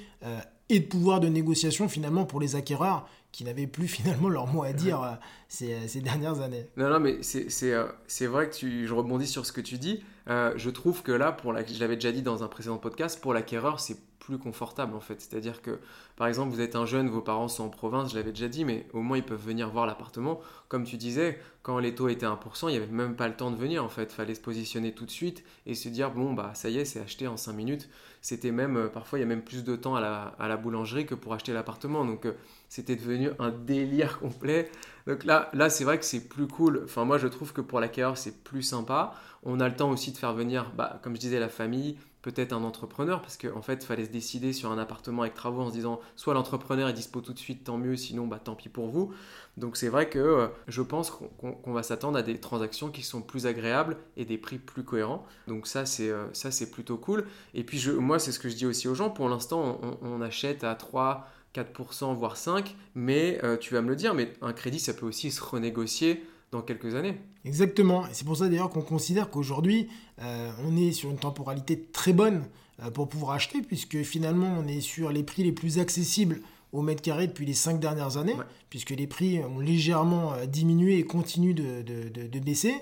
et 0.71 0.79
de 0.79 0.85
pouvoir 0.85 1.19
de 1.19 1.27
négociation 1.27 1.89
finalement 1.89 2.25
pour 2.25 2.39
les 2.39 2.55
acquéreurs 2.55 3.07
qui 3.33 3.43
n'avaient 3.43 3.67
plus 3.67 3.87
finalement 3.89 4.29
leur 4.29 4.47
mot 4.47 4.63
à 4.63 4.73
dire 4.73 5.03
euh, 5.03 5.11
ces, 5.49 5.87
ces, 5.87 6.01
dernières 6.01 6.39
années. 6.41 6.67
Non, 6.77 6.89
non, 6.89 6.99
mais 6.99 7.21
c'est 7.21 7.73
euh, 7.73 7.87
vrai 8.21 8.49
que 8.49 8.55
tu, 8.55 8.87
je 8.87 8.93
rebondis 8.93 9.27
sur 9.27 9.45
ce 9.45 9.51
que 9.51 9.61
tu 9.61 9.77
dis. 9.77 10.01
Euh, 10.29 10.53
je 10.55 10.69
trouve 10.69 11.03
que 11.03 11.11
là, 11.11 11.33
pour 11.33 11.51
la, 11.51 11.65
je 11.65 11.79
l'avais 11.79 11.95
déjà 11.95 12.11
dit 12.11 12.21
dans 12.21 12.43
un 12.43 12.47
précédent 12.47 12.77
podcast, 12.77 13.19
pour 13.21 13.33
l'acquéreur, 13.33 13.79
c'est 13.79 13.97
plus 14.21 14.37
confortable 14.37 14.95
en 14.95 14.99
fait. 14.99 15.19
C'est-à-dire 15.19 15.61
que, 15.61 15.79
par 16.15 16.27
exemple, 16.27 16.53
vous 16.53 16.61
êtes 16.61 16.75
un 16.75 16.85
jeune, 16.85 17.09
vos 17.09 17.21
parents 17.21 17.47
sont 17.47 17.65
en 17.65 17.69
province, 17.69 18.11
je 18.11 18.15
l'avais 18.15 18.31
déjà 18.31 18.47
dit, 18.47 18.63
mais 18.63 18.87
au 18.93 19.01
moins 19.01 19.17
ils 19.17 19.23
peuvent 19.23 19.43
venir 19.43 19.69
voir 19.69 19.85
l'appartement. 19.85 20.39
Comme 20.69 20.85
tu 20.85 20.95
disais, 20.95 21.39
quand 21.63 21.79
les 21.79 21.95
taux 21.95 22.07
étaient 22.07 22.27
1%, 22.27 22.69
il 22.69 22.71
n'y 22.71 22.77
avait 22.77 22.87
même 22.87 23.15
pas 23.15 23.27
le 23.27 23.35
temps 23.35 23.51
de 23.51 23.57
venir 23.57 23.83
en 23.83 23.89
fait. 23.89 24.11
Fallait 24.11 24.35
se 24.35 24.39
positionner 24.39 24.93
tout 24.93 25.05
de 25.05 25.11
suite 25.11 25.43
et 25.65 25.75
se 25.75 25.89
dire, 25.89 26.11
bon, 26.11 26.33
bah 26.33 26.51
ça 26.53 26.69
y 26.69 26.77
est, 26.77 26.85
c'est 26.85 27.01
acheté 27.01 27.27
en 27.27 27.35
5 27.35 27.53
minutes. 27.53 27.89
C'était 28.21 28.51
même, 28.51 28.77
euh, 28.77 28.87
parfois, 28.87 29.17
il 29.17 29.23
y 29.23 29.25
a 29.25 29.27
même 29.27 29.43
plus 29.43 29.63
de 29.63 29.75
temps 29.75 29.95
à 29.95 30.01
la, 30.01 30.35
à 30.39 30.47
la 30.47 30.55
boulangerie 30.55 31.07
que 31.07 31.15
pour 31.15 31.33
acheter 31.33 31.51
l'appartement. 31.51 32.05
Donc, 32.05 32.25
euh, 32.25 32.33
c'était 32.69 32.95
devenu 32.95 33.31
un 33.39 33.49
délire 33.49 34.19
complet. 34.19 34.69
Donc 35.07 35.23
là, 35.25 35.49
là 35.53 35.69
c'est 35.71 35.83
vrai 35.83 35.97
que 35.97 36.05
c'est 36.05 36.29
plus 36.29 36.47
cool. 36.47 36.81
Enfin, 36.85 37.05
moi, 37.05 37.17
je 37.17 37.27
trouve 37.27 37.53
que 37.53 37.61
pour 37.61 37.79
l'acquéreur, 37.79 38.17
c'est 38.17 38.43
plus 38.43 38.61
sympa. 38.61 39.15
On 39.43 39.59
a 39.59 39.67
le 39.67 39.75
temps 39.75 39.89
aussi 39.89 40.11
de 40.11 40.17
faire 40.17 40.33
venir, 40.33 40.71
bah, 40.77 40.99
comme 41.01 41.15
je 41.15 41.21
disais, 41.21 41.39
la 41.39 41.49
famille, 41.49 41.97
peut-être 42.21 42.53
un 42.53 42.63
entrepreneur, 42.63 43.21
parce 43.21 43.37
qu'en 43.37 43.61
fait, 43.61 43.83
il 43.83 43.85
fallait 43.85 44.05
se 44.05 44.11
décider 44.11 44.53
sur 44.53 44.71
un 44.71 44.77
appartement 44.77 45.23
avec 45.23 45.33
travaux 45.33 45.61
en 45.61 45.69
se 45.69 45.73
disant 45.73 45.99
soit 46.15 46.33
l'entrepreneur 46.33 46.87
est 46.87 46.93
dispo 46.93 47.21
tout 47.21 47.33
de 47.33 47.39
suite, 47.39 47.63
tant 47.63 47.77
mieux, 47.77 47.95
sinon, 47.95 48.27
bah, 48.27 48.39
tant 48.43 48.55
pis 48.55 48.69
pour 48.69 48.87
vous. 48.87 49.13
Donc 49.57 49.75
c'est 49.75 49.89
vrai 49.89 50.09
que 50.09 50.19
euh, 50.19 50.47
je 50.67 50.81
pense 50.81 51.11
qu'on 51.11 51.73
va 51.73 51.83
s'attendre 51.83 52.17
à 52.17 52.21
des 52.21 52.39
transactions 52.39 52.89
qui 52.89 53.03
sont 53.03 53.21
plus 53.21 53.47
agréables 53.47 53.97
et 54.17 54.25
des 54.25 54.37
prix 54.37 54.59
plus 54.59 54.83
cohérents. 54.83 55.25
Donc 55.47 55.67
ça, 55.67 55.85
c'est 55.85 56.09
euh, 56.09 56.31
ça 56.33 56.51
c'est 56.51 56.71
plutôt 56.71 56.97
cool. 56.97 57.25
Et 57.53 57.63
puis 57.63 57.79
je, 57.79 57.91
moi, 57.91 58.19
c'est 58.19 58.31
ce 58.31 58.39
que 58.39 58.49
je 58.49 58.55
dis 58.55 58.65
aussi 58.65 58.87
aux 58.87 58.95
gens, 58.95 59.09
pour 59.09 59.27
l'instant, 59.27 59.79
on, 60.01 60.21
achète 60.21 60.63
à 60.63 60.75
3... 60.75 61.27
4%, 61.53 62.15
voire 62.15 62.37
5%, 62.37 62.63
mais 62.95 63.37
euh, 63.43 63.57
tu 63.57 63.73
vas 63.73 63.81
me 63.81 63.89
le 63.89 63.97
dire, 63.97 64.13
mais 64.13 64.31
un 64.41 64.53
crédit, 64.53 64.79
ça 64.79 64.93
peut 64.93 65.05
aussi 65.05 65.31
se 65.31 65.43
renégocier 65.43 66.25
dans 66.51 66.61
quelques 66.61 66.95
années. 66.95 67.17
Exactement, 67.45 68.05
et 68.07 68.09
c'est 68.11 68.25
pour 68.25 68.37
ça 68.37 68.49
d'ailleurs 68.49 68.69
qu'on 68.69 68.81
considère 68.81 69.29
qu'aujourd'hui, 69.29 69.87
euh, 70.21 70.51
on 70.67 70.75
est 70.75 70.91
sur 70.91 71.09
une 71.09 71.17
temporalité 71.17 71.81
très 71.91 72.13
bonne 72.13 72.43
euh, 72.81 72.91
pour 72.91 73.07
pouvoir 73.07 73.31
acheter, 73.31 73.61
puisque 73.61 74.03
finalement, 74.03 74.57
on 74.59 74.67
est 74.67 74.81
sur 74.81 75.11
les 75.11 75.23
prix 75.23 75.43
les 75.43 75.53
plus 75.53 75.79
accessibles 75.79 76.41
au 76.73 76.81
mètre 76.81 77.01
carré 77.01 77.27
depuis 77.27 77.45
les 77.45 77.53
cinq 77.53 77.79
dernières 77.79 78.17
années, 78.17 78.35
puisque 78.69 78.91
les 78.91 79.07
prix 79.07 79.39
ont 79.43 79.59
légèrement 79.59 80.33
euh, 80.33 80.45
diminué 80.45 80.99
et 80.99 81.03
continuent 81.03 81.55
de, 81.55 81.81
de, 81.81 82.27
de, 82.27 82.39
baisser. 82.39 82.75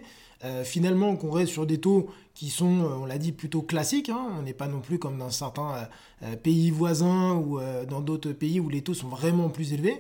finalement, 0.64 1.16
qu'on 1.16 1.32
reste 1.32 1.52
sur 1.52 1.66
des 1.66 1.80
taux 1.80 2.10
qui 2.34 2.50
sont, 2.50 2.66
on 3.02 3.06
l'a 3.06 3.18
dit, 3.18 3.32
plutôt 3.34 3.62
classiques. 3.62 4.10
Hein. 4.10 4.36
On 4.40 4.42
n'est 4.42 4.54
pas 4.54 4.68
non 4.68 4.80
plus 4.80 4.98
comme 4.98 5.18
dans 5.18 5.32
certains 5.32 5.90
pays 6.44 6.72
voisins 6.72 7.34
ou 7.36 7.60
dans 7.90 8.00
d'autres 8.00 8.32
pays 8.32 8.62
où 8.62 8.70
les 8.70 8.82
taux 8.82 8.94
sont 8.94 9.10
vraiment 9.10 9.50
plus 9.50 9.74
élevés. 9.74 10.00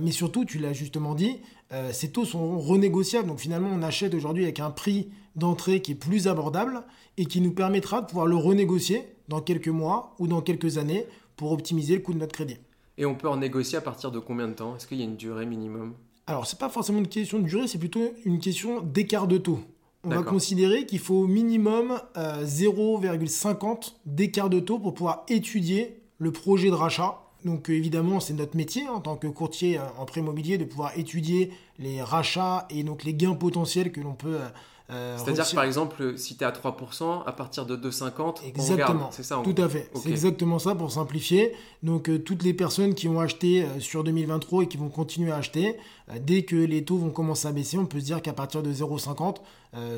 mais 0.00 0.12
surtout, 0.12 0.44
tu 0.44 0.58
l'as 0.58 0.72
justement 0.72 1.16
dit, 1.16 1.40
euh, 1.72 1.92
ces 1.92 2.10
taux 2.10 2.24
sont 2.24 2.58
renégociables. 2.58 3.28
Donc 3.28 3.40
finalement, 3.40 3.70
on 3.72 3.82
achète 3.82 4.14
aujourd'hui 4.14 4.44
avec 4.44 4.60
un 4.60 4.70
prix 4.70 5.10
d'entrée 5.34 5.82
qui 5.82 5.92
est 5.92 5.96
plus 5.96 6.28
abordable 6.28 6.82
et 7.16 7.26
qui 7.26 7.40
nous 7.40 7.52
permettra 7.52 8.00
de 8.00 8.06
pouvoir 8.06 8.26
le 8.26 8.36
renégocier 8.36 9.04
dans 9.28 9.40
quelques 9.40 9.68
mois 9.68 10.14
ou 10.18 10.26
dans 10.26 10.40
quelques 10.40 10.78
années 10.78 11.06
pour 11.36 11.52
optimiser 11.52 11.94
le 11.94 12.00
coût 12.00 12.12
de 12.12 12.18
notre 12.18 12.32
crédit. 12.32 12.58
Et 12.98 13.04
on 13.04 13.14
peut 13.14 13.28
en 13.28 13.36
négocier 13.36 13.78
à 13.78 13.80
partir 13.80 14.10
de 14.10 14.18
combien 14.18 14.48
de 14.48 14.54
temps? 14.54 14.76
Est-ce 14.76 14.86
qu'il 14.86 14.98
y 14.98 15.02
a 15.02 15.04
une 15.04 15.16
durée 15.16 15.44
minimum? 15.44 15.94
Alors, 16.26 16.46
ce 16.46 16.54
n'est 16.54 16.58
pas 16.58 16.68
forcément 16.68 16.98
une 16.98 17.08
question 17.08 17.38
de 17.38 17.44
durée, 17.44 17.68
c'est 17.68 17.78
plutôt 17.78 18.14
une 18.24 18.40
question 18.40 18.80
d'écart 18.80 19.26
de 19.26 19.38
taux. 19.38 19.60
On 20.04 20.10
va 20.10 20.22
considérer 20.22 20.86
qu'il 20.86 21.00
faut 21.00 21.16
au 21.16 21.26
minimum 21.26 22.00
0,50 22.14 23.64
euh, 23.64 23.76
d'écart 24.06 24.48
de 24.48 24.60
taux 24.60 24.78
pour 24.78 24.94
pouvoir 24.94 25.24
étudier 25.28 26.00
le 26.18 26.30
projet 26.30 26.68
de 26.68 26.74
rachat 26.74 27.25
donc 27.46 27.70
évidemment, 27.70 28.20
c'est 28.20 28.34
notre 28.34 28.56
métier 28.56 28.88
en 28.88 29.00
tant 29.00 29.16
que 29.16 29.28
courtier 29.28 29.78
euh, 29.78 29.82
en 29.98 30.04
prêt 30.04 30.20
immobilier 30.20 30.58
de 30.58 30.64
pouvoir 30.64 30.98
étudier 30.98 31.52
les 31.78 32.02
rachats 32.02 32.66
et 32.70 32.82
donc 32.82 33.04
les 33.04 33.14
gains 33.14 33.34
potentiels 33.34 33.92
que 33.92 34.00
l'on 34.00 34.14
peut... 34.14 34.34
Euh, 34.34 34.48
euh, 34.90 35.16
C'est-à-dire 35.16 35.46
par 35.54 35.64
exemple, 35.64 36.18
si 36.18 36.36
tu 36.36 36.44
es 36.44 36.46
à 36.46 36.50
3%, 36.50 37.22
à 37.24 37.32
partir 37.32 37.64
de 37.64 37.76
2,50, 37.76 38.44
Exactement, 38.46 39.10
c'est 39.12 39.22
ça 39.22 39.40
Tout 39.42 39.54
à 39.58 39.68
fait, 39.68 39.90
c'est 39.94 40.10
exactement 40.10 40.58
ça 40.58 40.74
pour 40.74 40.92
simplifier. 40.92 41.52
Donc 41.82 42.08
toutes 42.24 42.42
les 42.44 42.54
personnes 42.54 42.94
qui 42.94 43.08
ont 43.08 43.18
acheté 43.18 43.66
sur 43.80 44.04
2023 44.04 44.64
et 44.64 44.68
qui 44.68 44.76
vont 44.76 44.88
continuer 44.88 45.32
à 45.32 45.36
acheter, 45.36 45.76
dès 46.20 46.42
que 46.42 46.54
les 46.54 46.84
taux 46.84 46.98
vont 46.98 47.10
commencer 47.10 47.48
à 47.48 47.52
baisser, 47.52 47.78
on 47.78 47.86
peut 47.86 47.98
se 47.98 48.04
dire 48.04 48.22
qu'à 48.22 48.32
partir 48.32 48.62
de 48.62 48.72
0,50, 48.72 49.38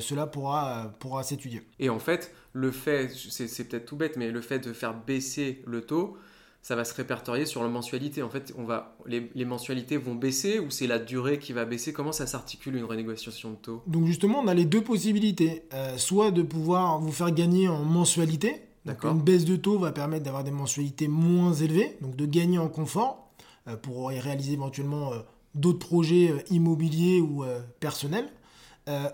cela 0.01 0.27
pourra, 0.27 0.91
pourra 1.01 1.23
s'étudier. 1.23 1.63
Et 1.79 1.91
en 1.91 1.99
fait, 1.99 2.33
le 2.55 2.71
fait, 2.71 3.11
c'est 3.13 3.69
peut-être 3.69 3.85
tout 3.85 3.97
bête, 3.97 4.17
mais 4.17 4.31
le 4.31 4.41
fait 4.41 4.59
de 4.59 4.73
faire 4.73 4.95
baisser 4.95 5.63
le 5.67 5.83
taux, 5.83 6.17
ça 6.62 6.77
va 6.77 6.85
se 6.85 6.94
répertorier 6.94 7.47
sur 7.47 7.62
la 7.62 7.68
mensualité. 7.68 8.23
En 8.23 8.29
fait, 8.29 8.53
on 8.59 8.64
va, 8.64 8.97
les, 9.07 9.44
mensualités 9.44 9.97
vont 9.97 10.14
baisser 10.14 10.59
ou 10.59 10.71
c'est 10.71 10.87
la 10.87 10.99
durée 10.99 11.38
qui 11.38 11.53
va 11.53 11.64
baisser? 11.64 11.92
Comment 11.92 12.12
ça 12.12 12.27
s'articule 12.27 12.77
une 12.77 12.85
renégociation 12.85 13.53
de 13.53 13.57
taux? 13.57 13.83
Donc 13.87 14.07
justement, 14.07 14.40
on 14.40 14.49
a 14.49 14.55
les 14.55 14.64
deux 14.64 14.83
possibilités. 14.83 15.62
Euh, 15.73 15.97
soit 15.97 16.31
de 16.31 16.42
pouvoir 16.42 16.99
vous 17.01 17.12
faire 17.12 17.31
gagner 17.31 17.68
en 17.68 17.85
mensualité. 17.85 18.62
Une 19.05 19.21
baisse 19.21 19.44
de 19.44 19.57
taux 19.57 19.79
va 19.79 19.92
permettre 19.92 20.25
d'avoir 20.25 20.44
des 20.44 20.51
mensualités 20.51 21.09
moins 21.09 21.53
élevées, 21.53 21.99
donc 22.01 22.16
de 22.16 22.25
gagner 22.25 22.59
en 22.59 22.68
confort 22.68 23.31
euh, 23.66 23.77
pour 23.77 24.09
réaliser 24.09 24.55
éventuellement 24.55 25.12
euh, 25.12 25.18
d'autres 25.55 25.87
projets 25.87 26.33
immobiliers 26.51 27.21
ou 27.21 27.44
personnels. 27.81 28.29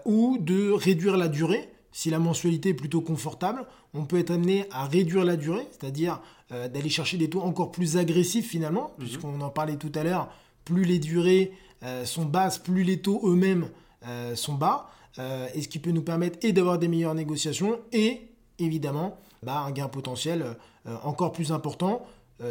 ou 0.04 0.38
de 0.40 0.70
réduire 0.70 1.16
la 1.16 1.28
durée. 1.28 1.68
Si 1.96 2.10
la 2.10 2.18
mensualité 2.18 2.70
est 2.70 2.74
plutôt 2.74 3.00
confortable, 3.00 3.64
on 3.94 4.04
peut 4.04 4.18
être 4.18 4.32
amené 4.32 4.66
à 4.72 4.84
réduire 4.84 5.24
la 5.24 5.36
durée, 5.36 5.68
c'est-à-dire 5.70 6.20
euh, 6.50 6.66
d'aller 6.66 6.88
chercher 6.88 7.18
des 7.18 7.30
taux 7.30 7.40
encore 7.40 7.70
plus 7.70 7.96
agressifs 7.96 8.48
finalement, 8.48 8.90
mhm. 8.98 9.04
puisqu'on 9.04 9.40
en 9.40 9.48
parlait 9.48 9.76
tout 9.76 9.92
à 9.94 10.02
l'heure, 10.02 10.28
plus 10.64 10.82
les 10.82 10.98
durées 10.98 11.52
euh, 11.84 12.04
sont 12.04 12.24
basses, 12.24 12.58
plus 12.58 12.82
les 12.82 13.00
taux 13.00 13.20
eux-mêmes 13.24 13.68
euh, 14.08 14.34
sont 14.34 14.54
bas, 14.54 14.90
et 15.54 15.62
ce 15.62 15.68
qui 15.68 15.78
peut 15.78 15.92
nous 15.92 16.02
permettre 16.02 16.40
et 16.42 16.52
d'avoir 16.52 16.80
des 16.80 16.88
meilleures 16.88 17.14
négociations 17.14 17.78
et 17.92 18.22
évidemment 18.58 19.16
bah, 19.44 19.60
un 19.60 19.70
gain 19.70 19.86
potentiel 19.86 20.44
encore 21.04 21.30
plus 21.30 21.52
important. 21.52 22.04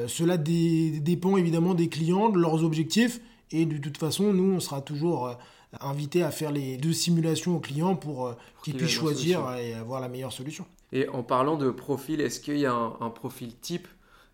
cela 0.07 0.37
dépend 0.37 1.35
évidemment 1.35 1.73
des 1.73 1.89
clients, 1.89 2.29
de 2.29 2.39
leurs 2.39 2.63
objectifs, 2.63 3.19
et 3.51 3.65
de 3.65 3.77
toute 3.77 3.97
façon, 3.97 4.31
nous, 4.31 4.53
on 4.53 4.61
sera 4.61 4.79
toujours 4.79 5.35
invité 5.81 6.23
à 6.23 6.31
faire 6.31 6.51
les 6.51 6.77
deux 6.77 6.93
simulations 6.93 7.55
aux 7.55 7.59
clients 7.59 7.95
pour, 7.95 8.35
qu'ils 8.63 8.75
puissent 8.75 8.89
choisir 8.89 9.55
et 9.55 9.73
avoir 9.73 10.01
la 10.01 10.09
meilleure 10.09 10.33
solution. 10.33 10.65
Et 10.93 11.09
en 11.09 11.23
parlant 11.23 11.57
de 11.57 11.71
profil, 11.71 12.21
est-ce 12.21 12.39
qu'il 12.39 12.57
y 12.57 12.67
a 12.67 12.73
un, 12.73 13.09
profil 13.09 13.55
type 13.59 13.87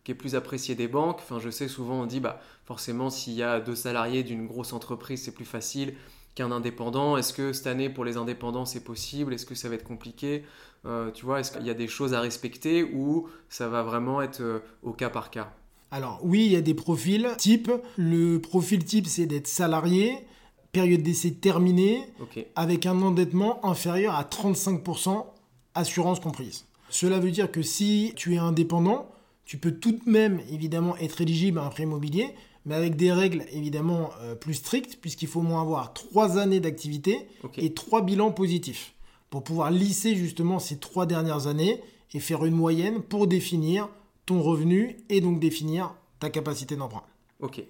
qui 0.04 0.12
est 0.12 0.16
plus 0.16 0.36
apprécié 0.36 0.76
des 0.76 0.90
banques? 0.90 1.20
Enfin, 1.20 1.40
je 1.40 1.50
sais 1.50 1.70
souvent 1.70 2.02
on 2.02 2.06
dit 2.06 2.20
bah 2.20 2.42
forcément 2.66 3.10
s'il 3.10 3.34
y 3.34 3.44
a 3.44 3.62
deux 3.62 3.76
salariés 3.76 4.24
d'une 4.24 4.46
grosse 4.46 4.74
entreprise, 4.74 5.24
c'est 5.24 5.34
plus 5.34 5.46
facile 5.46 5.94
qu'un 6.36 6.52
indépendant. 6.52 7.16
Est-ce 7.16 7.32
que 7.32 7.54
cette 7.54 7.68
année 7.68 7.90
pour 7.90 8.04
les 8.04 8.18
indépendants 8.18 8.66
c'est 8.66 8.84
possible? 8.84 9.34
Est-ce 9.34 9.46
que 9.46 9.56
ça 9.56 9.70
va 9.70 9.76
être 9.76 9.86
compliqué? 9.86 10.44
Euh, 10.86 11.12
Tu 11.12 11.26
vois, 11.26 11.40
est-ce 11.40 11.54
qu'il 11.54 11.66
y 11.66 11.70
a 11.70 11.74
des 11.74 11.88
choses 11.88 12.14
à 12.14 12.20
respecter 12.20 12.84
ou 12.84 13.30
ça 13.48 13.70
va 13.70 13.82
vraiment 13.82 14.22
être 14.22 14.42
euh, 14.42 14.60
au 14.84 14.92
cas 14.92 15.10
par 15.10 15.32
cas? 15.32 15.54
Alors 15.92 16.20
oui, 16.24 16.46
il 16.46 16.52
y 16.52 16.58
a 16.58 16.62
des 16.62 16.74
profils 16.74 17.30
type. 17.38 17.72
Le 17.98 18.38
profil 18.40 18.84
type 18.84 19.08
c'est 19.08 19.28
d'être 19.28 19.48
salarié, 19.48 20.28
période 20.72 21.02
d'essai 21.02 21.32
terminée, 21.32 22.02
avec 22.56 22.86
un 22.86 23.02
endettement 23.02 23.66
inférieur 23.66 24.16
à 24.16 24.24
35% 24.24 25.26
assurance 25.76 26.20
comprise. 26.20 26.66
Cela 26.90 27.20
veut 27.20 27.32
dire 27.32 27.52
que 27.52 27.62
si 27.62 28.14
tu 28.16 28.36
es 28.36 28.38
indépendant, 28.38 29.10
tu 29.46 29.58
peux 29.58 29.72
tout 29.72 29.94
de 29.94 30.10
même 30.10 30.42
évidemment 30.52 30.96
être 30.98 31.22
éligible 31.22 31.60
à 31.60 31.64
un 31.64 31.70
prêt 31.70 31.84
immobilier, 31.84 32.34
mais 32.66 32.76
avec 32.76 32.96
des 32.96 33.12
règles 33.12 33.46
évidemment 33.52 34.12
euh, 34.22 34.36
plus 34.36 34.56
strictes, 34.56 35.00
puisqu'il 35.02 35.28
faut 35.28 35.40
au 35.40 35.44
moins 35.44 35.62
avoir 35.62 35.94
trois 35.94 36.38
années 36.38 36.60
d'activité 36.60 37.28
et 37.58 37.74
trois 37.74 38.04
bilans 38.04 38.32
positifs 38.32 38.94
pour 39.30 39.44
pouvoir 39.44 39.72
lisser 39.72 40.16
justement 40.16 40.60
ces 40.60 40.78
trois 40.78 41.06
dernières 41.06 41.48
années 41.48 41.82
et 42.14 42.20
faire 42.20 42.46
une 42.46 42.56
moyenne 42.56 43.02
pour 43.02 43.28
définir 43.28 43.90
ton 44.26 44.42
revenu 44.42 44.98
et 45.10 45.22
donc 45.22 45.40
définir 45.40 45.94
ta 46.20 46.30
capacité 46.30 46.76
d'emprunt. 46.76 47.04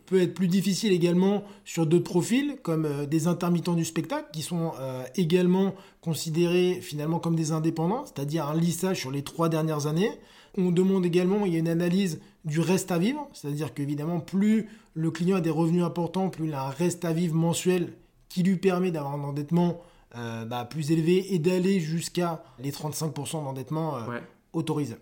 Peut 0.07 0.19
être 0.19 0.33
plus 0.33 0.47
difficile 0.47 0.91
également 0.91 1.43
sur 1.63 1.85
d'autres 1.85 2.09
profils, 2.09 2.57
comme 2.63 2.85
euh, 2.85 3.05
des 3.05 3.27
intermittents 3.27 3.75
du 3.75 3.85
spectacle, 3.85 4.27
qui 4.33 4.41
sont 4.41 4.71
euh, 4.79 5.03
également 5.15 5.75
considérés 6.01 6.79
finalement 6.81 7.19
comme 7.19 7.35
des 7.35 7.51
indépendants, 7.51 8.03
c'est-à-dire 8.05 8.47
un 8.47 8.57
lissage 8.57 8.99
sur 8.99 9.11
les 9.11 9.23
trois 9.23 9.47
dernières 9.47 9.85
années. 9.85 10.11
On 10.57 10.71
demande 10.71 11.05
également, 11.05 11.45
il 11.45 11.53
y 11.53 11.55
a 11.55 11.59
une 11.59 11.67
analyse 11.67 12.19
du 12.45 12.59
reste 12.59 12.91
à 12.91 12.97
vivre, 12.97 13.27
c'est-à-dire 13.33 13.75
qu'évidemment, 13.75 14.19
plus 14.19 14.69
le 14.95 15.11
client 15.11 15.37
a 15.37 15.41
des 15.41 15.51
revenus 15.51 15.83
importants, 15.83 16.29
plus 16.29 16.47
il 16.47 16.53
a 16.55 16.63
un 16.63 16.69
reste 16.69 17.05
à 17.05 17.13
vivre 17.13 17.35
mensuel 17.35 17.93
qui 18.27 18.41
lui 18.41 18.57
permet 18.57 18.91
d'avoir 18.91 19.13
un 19.13 19.23
endettement 19.23 19.81
euh, 20.15 20.45
bah, 20.45 20.65
plus 20.65 20.91
élevé 20.91 21.35
et 21.35 21.39
d'aller 21.39 21.79
jusqu'à 21.79 22.41
les 22.57 22.71
35% 22.71 23.43
d'endettement 23.43 23.97
euh, 23.97 24.19
autorisé. 24.53 24.95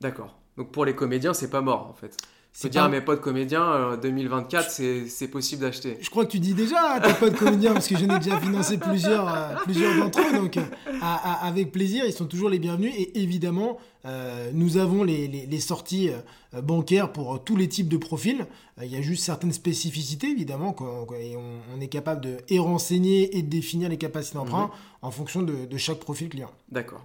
D'accord. 0.00 0.34
Donc 0.56 0.72
pour 0.72 0.86
les 0.86 0.94
comédiens, 0.94 1.34
c'est 1.34 1.50
pas 1.50 1.60
mort 1.60 1.88
en 1.88 1.92
fait. 1.92 2.16
C'est 2.56 2.68
dire 2.68 2.84
à 2.84 2.88
mes 2.88 3.00
potes 3.00 3.20
comédiens, 3.20 3.98
2024, 4.00 4.70
c'est 4.70 5.28
possible 5.28 5.62
d'acheter. 5.62 5.98
Je 6.00 6.08
crois 6.08 6.24
que 6.24 6.30
tu 6.30 6.38
dis 6.38 6.54
déjà 6.54 6.92
à 6.92 7.00
tes 7.00 7.12
potes 7.14 7.34
comédiens, 7.34 7.72
parce 7.72 7.88
que 7.88 7.98
je 7.98 8.04
n'ai 8.04 8.16
déjà 8.20 8.38
financé 8.38 8.78
plusieurs, 8.78 9.28
euh, 9.28 9.56
plusieurs 9.64 9.98
d'entre 9.98 10.20
eux, 10.20 10.38
donc 10.38 10.56
avec 11.42 11.72
plaisir, 11.72 12.04
ils 12.06 12.12
sont 12.12 12.26
toujours 12.26 12.48
les 12.48 12.60
bienvenus. 12.60 12.94
Et 12.96 13.20
évidemment, 13.20 13.78
nous 14.52 14.76
avons 14.76 15.02
les, 15.02 15.26
les, 15.26 15.60
sorties 15.60 16.10
bancaires 16.62 17.10
pour 17.10 17.42
tous 17.42 17.56
les 17.56 17.68
types 17.68 17.88
de 17.88 17.96
profils. 17.96 18.46
il 18.80 18.88
y 18.88 18.96
a 18.96 19.02
juste 19.02 19.24
certaines 19.24 19.52
spécificités, 19.52 20.28
évidemment, 20.28 20.76
et 21.20 21.34
on, 21.36 21.80
est 21.80 21.88
capable 21.88 22.20
de 22.20 22.36
et 22.48 22.60
renseigner 22.60 23.36
et 23.36 23.42
de 23.42 23.48
définir 23.48 23.88
les 23.88 23.98
capacités 23.98 24.38
d'emprunt 24.38 24.66
mhm. 24.66 24.70
en 25.02 25.10
fonction 25.10 25.42
de, 25.42 25.66
de 25.66 25.76
chaque 25.76 25.98
profil 25.98 26.28
client. 26.28 26.52
D'accord. 26.70 27.04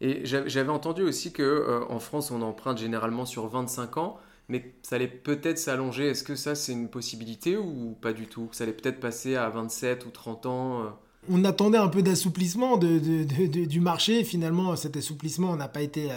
Et 0.00 0.22
j'avais 0.24 0.70
entendu 0.70 1.02
aussi 1.02 1.32
que 1.32 1.42
euh, 1.42 1.84
en 1.90 1.98
France, 1.98 2.30
on 2.30 2.40
emprunte 2.40 2.78
généralement 2.78 3.26
sur 3.26 3.46
25 3.46 3.98
ans, 3.98 4.18
mais 4.50 4.74
ça 4.82 4.96
allait 4.96 5.08
peut-être 5.08 5.58
s'allonger. 5.58 6.08
Est-ce 6.08 6.24
que 6.24 6.34
ça, 6.34 6.54
c'est 6.54 6.72
une 6.72 6.88
possibilité 6.88 7.56
ou 7.56 7.96
pas 8.00 8.12
du 8.12 8.26
tout? 8.26 8.48
Ça 8.52 8.64
allait 8.64 8.72
peut-être 8.72 9.00
passer 9.00 9.36
à 9.36 9.48
27 9.48 10.04
ou 10.04 10.10
30 10.10 10.46
ans 10.46 10.80
euh? 10.80 10.88
On 11.28 11.44
attendait 11.44 11.78
un 11.78 11.88
peu 11.88 12.02
d'assouplissement 12.02 12.78
du 12.78 13.80
marché. 13.80 14.24
Finalement, 14.24 14.74
cet 14.74 14.96
assouplissement 14.96 15.54
n'a 15.54 15.68
pas 15.68 15.82
été, 15.82 16.10
euh, 16.10 16.14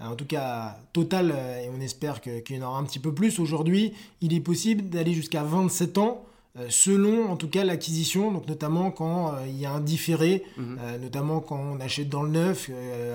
en 0.00 0.16
tout 0.16 0.24
cas, 0.24 0.78
total, 0.94 1.30
et 1.62 1.68
on 1.76 1.80
espère 1.80 2.22
qu'il 2.22 2.56
y 2.56 2.58
en 2.58 2.66
aura 2.66 2.78
un 2.78 2.84
petit 2.84 2.98
peu 2.98 3.12
plus. 3.12 3.38
Aujourd'hui, 3.38 3.92
il 4.22 4.32
est 4.32 4.40
possible 4.40 4.88
d'aller 4.88 5.12
jusqu'à 5.12 5.42
27 5.42 5.98
ans 5.98 6.24
euh, 6.24 6.25
selon 6.68 7.30
en 7.30 7.36
tout 7.36 7.48
cas 7.48 7.64
l'acquisition, 7.64 8.32
donc 8.32 8.48
notamment 8.48 8.90
quand 8.90 9.34
euh, 9.34 9.46
il 9.46 9.58
y 9.58 9.66
a 9.66 9.72
un 9.72 9.80
différé, 9.80 10.42
mhm. 10.56 10.78
euh, 10.80 10.98
notamment 10.98 11.40
quand 11.40 11.58
on 11.58 11.80
achète 11.80 12.08
dans 12.08 12.22
le 12.22 12.30
neuf, 12.30 12.70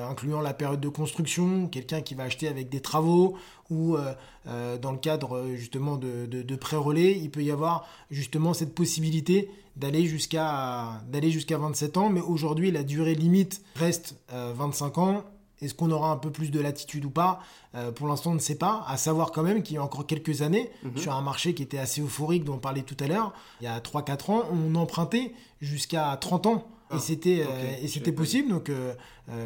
incluant 0.09 0.41
la 0.41 0.53
période 0.53 0.79
de 0.79 0.89
construction, 0.89 1.67
quelqu'un 1.67 2.01
qui 2.01 2.15
va 2.15 2.23
acheter 2.23 2.47
avec 2.47 2.69
des 2.69 2.81
travaux 2.81 3.35
ou 3.69 3.97
dans 4.45 4.91
le 4.91 4.97
cadre 4.97 5.45
justement 5.55 5.95
de, 5.95 6.25
de, 6.25 6.55
pré-relais, 6.55 7.17
il 7.17 7.29
peut 7.29 7.43
y 7.43 7.51
avoir 7.51 7.87
justement 8.09 8.53
cette 8.53 8.75
possibilité 8.75 9.49
d'aller 9.77 10.05
jusqu'à 10.05 11.01
d'aller 11.09 11.31
jusqu'à 11.31 11.57
27 11.57 11.97
ans, 11.97 12.09
mais 12.09 12.19
aujourd'hui 12.21 12.71
la 12.71 12.83
durée 12.83 13.15
limite 13.15 13.61
reste 13.75 14.17
25 14.29 14.97
ans 14.97 15.23
est-ce 15.61 15.73
qu'on 15.73 15.91
aura 15.91 16.11
un 16.11 16.17
peu 16.17 16.31
plus 16.31 16.51
de 16.51 16.59
latitude 16.59 17.05
ou 17.05 17.09
pas? 17.09 17.39
Euh, 17.75 17.91
Pour 17.91 18.07
l'instant, 18.07 18.31
on 18.31 18.35
ne 18.35 18.39
sait 18.39 18.55
pas. 18.55 18.83
À 18.87 18.97
savoir 18.97 19.31
quand 19.31 19.43
même 19.43 19.63
qu'il 19.63 19.75
y 19.75 19.77
a 19.77 19.83
encore 19.83 20.07
quelques 20.07 20.41
années, 20.41 20.71
mhm. 20.83 20.97
sur 20.97 21.13
un 21.13 21.21
marché 21.21 21.53
qui 21.53 21.63
était 21.63 21.77
assez 21.77 22.01
euphorique, 22.01 22.43
dont 22.43 22.55
on 22.55 22.59
parlait 22.59 22.81
tout 22.81 22.97
à 22.99 23.07
l'heure, 23.07 23.33
il 23.61 23.65
y 23.65 23.67
a 23.67 23.79
3-4 23.79 24.31
ans, 24.31 24.43
on 24.51 24.75
empruntait 24.75 25.33
jusqu'à 25.61 26.17
30 26.19 26.47
ans. 26.47 26.67
et 26.91 26.95
ah, 26.95 26.99
c'était 26.99 27.45
euh, 27.47 28.11
possible. 28.11 28.49
Donc 28.49 28.69
euh, 28.69 28.93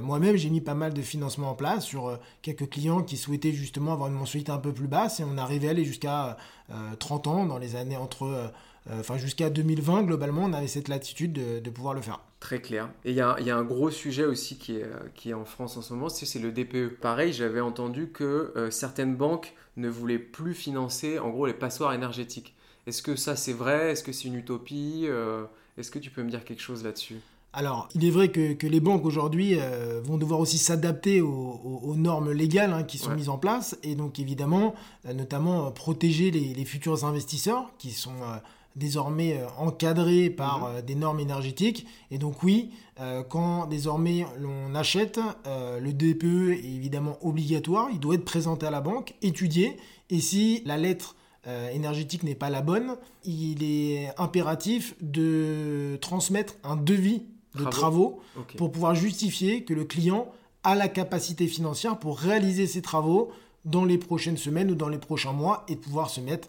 moi-même, 0.02 0.36
j'ai 0.36 0.50
mis 0.50 0.62
pas 0.62 0.74
mal 0.74 0.94
de 0.94 1.02
financement 1.02 1.52
en 1.52 1.56
place 1.56 1.86
sur 1.86 2.18
quelques 2.42 2.70
clients 2.70 3.04
qui 3.04 3.18
souhaitaient 3.18 3.52
justement 3.52 3.94
avoir 3.94 4.10
une 4.10 4.16
mensualité 4.16 4.52
un 4.52 4.58
peu 4.58 4.74
plus 4.74 4.88
basse. 4.88 5.20
Et 5.20 5.24
on 5.24 5.38
arrivait 5.38 5.68
à 5.68 5.72
aller 5.72 5.86
jusqu'à 5.86 6.38
30 7.00 7.28
ans 7.28 7.46
dans 7.46 7.58
les 7.58 7.76
années 7.76 7.98
entre... 7.98 8.52
Enfin, 8.92 9.18
jusqu'à 9.18 9.50
2020, 9.50 10.04
globalement, 10.04 10.44
on 10.44 10.54
avait 10.54 10.68
cette 10.68 10.90
latitude 10.90 11.34
de 11.34 11.70
pouvoir 11.72 11.96
le 11.96 12.02
faire. 12.02 12.20
Très 12.46 12.62
clair. 12.62 12.92
Et 13.06 13.10
il 13.10 13.16
y, 13.16 13.22
a, 13.22 13.36
un 13.36 13.64
gros 13.64 13.90
sujet 13.90 14.24
aussi 14.24 14.60
qui 14.60 14.76
est, 14.76 14.86
qui 15.16 15.32
est 15.32 15.34
en 15.34 15.46
France 15.46 15.78
en 15.78 15.82
ce 15.82 15.94
moment, 15.96 16.10
c'est 16.10 16.38
le 16.38 16.52
DPE. 16.52 17.00
Pareil, 17.02 17.34
j'avais 17.34 17.60
entendu 17.60 18.10
que 18.10 18.54
euh, 18.56 18.70
certaines 18.70 19.16
banques 19.16 19.56
ne 19.78 19.90
voulaient 19.90 20.20
plus 20.20 20.54
financer 20.54 21.18
en 21.18 21.32
gros 21.32 21.48
les 21.48 21.56
passoires 21.56 21.94
énergétiques. 21.94 22.54
Est-ce 22.86 23.02
que 23.02 23.16
ça 23.16 23.36
c'est 23.36 23.54
vrai? 23.54 23.94
Est-ce 23.94 24.04
que 24.04 24.12
c'est 24.12 24.28
une 24.28 24.36
utopie? 24.36 25.06
Euh, 25.06 25.46
Est-ce 25.80 25.90
que 25.90 25.98
tu 25.98 26.12
peux 26.12 26.22
me 26.22 26.30
dire 26.30 26.46
quelque 26.46 26.62
chose 26.62 26.84
là-dessus? 26.84 27.16
Alors, 27.52 27.90
il 27.96 28.06
est 28.06 28.12
vrai 28.12 28.30
que, 28.30 28.68
les 28.68 28.80
banques 28.80 29.06
aujourd'hui 29.06 29.58
euh, 29.60 30.02
vont 30.04 30.20
devoir 30.20 30.40
aussi 30.40 30.60
s'adapter 30.60 31.22
aux, 31.22 31.96
normes 31.96 32.32
légales 32.32 32.74
hein, 32.74 32.84
qui 32.84 33.00
sont 33.00 33.16
mises 33.16 33.30
en 33.30 33.40
place 33.40 33.76
et 33.82 33.96
donc 33.96 34.20
évidemment, 34.20 34.76
notamment 35.12 35.72
protéger 35.72 36.30
les, 36.30 36.54
les, 36.54 36.66
futurs 36.66 37.06
investisseurs 37.06 37.72
qui 37.80 37.90
sont 37.90 38.12
désormais 38.76 39.38
euh, 39.38 39.48
encadré 39.58 40.30
par 40.30 40.60
mhm. 40.60 40.76
euh, 40.76 40.82
des 40.82 40.96
normes 40.96 41.20
énergétiques. 41.20 41.88
Et 42.12 42.18
donc 42.18 42.44
oui, 42.44 42.72
euh, 43.00 43.24
quand 43.24 43.68
désormais 43.68 44.26
l'on 44.40 44.76
achète, 44.76 45.20
le 45.46 45.92
DPE 45.92 46.52
est 46.52 46.76
évidemment 46.76 47.18
obligatoire, 47.22 47.90
il 47.92 48.00
doit 48.00 48.16
être 48.16 48.26
présenté 48.26 48.66
à 48.66 48.72
la 48.72 48.82
banque, 48.82 49.16
étudié, 49.22 49.78
et 50.10 50.20
si 50.20 50.62
la 50.66 50.78
lettre 50.78 51.16
énergétique 51.74 52.24
n'est 52.24 52.36
pas 52.36 52.50
la 52.50 52.62
bonne, 52.62 52.96
il 53.24 53.64
est 53.64 54.10
impératif 54.18 54.96
de 55.00 55.96
transmettre 56.02 56.56
un 56.64 56.76
devis 56.76 57.22
de 57.54 57.66
travaux, 57.66 58.20
pour 58.58 58.72
pouvoir 58.72 58.96
justifier 58.96 59.64
que 59.64 59.74
le 59.74 59.86
client 59.86 60.28
a 60.64 60.74
la 60.74 60.88
capacité 60.88 61.48
financière 61.48 62.00
pour 62.00 62.18
réaliser 62.18 62.66
ses 62.66 62.82
travaux 62.82 63.30
dans 63.64 63.86
les 63.86 64.00
prochaines 64.00 64.38
semaines 64.38 64.72
ou 64.72 64.76
dans 64.76 64.90
les 64.90 64.98
prochains 64.98 65.34
mois 65.34 65.66
et 65.68 65.76
pouvoir 65.76 66.10
se 66.10 66.20
mettre 66.20 66.48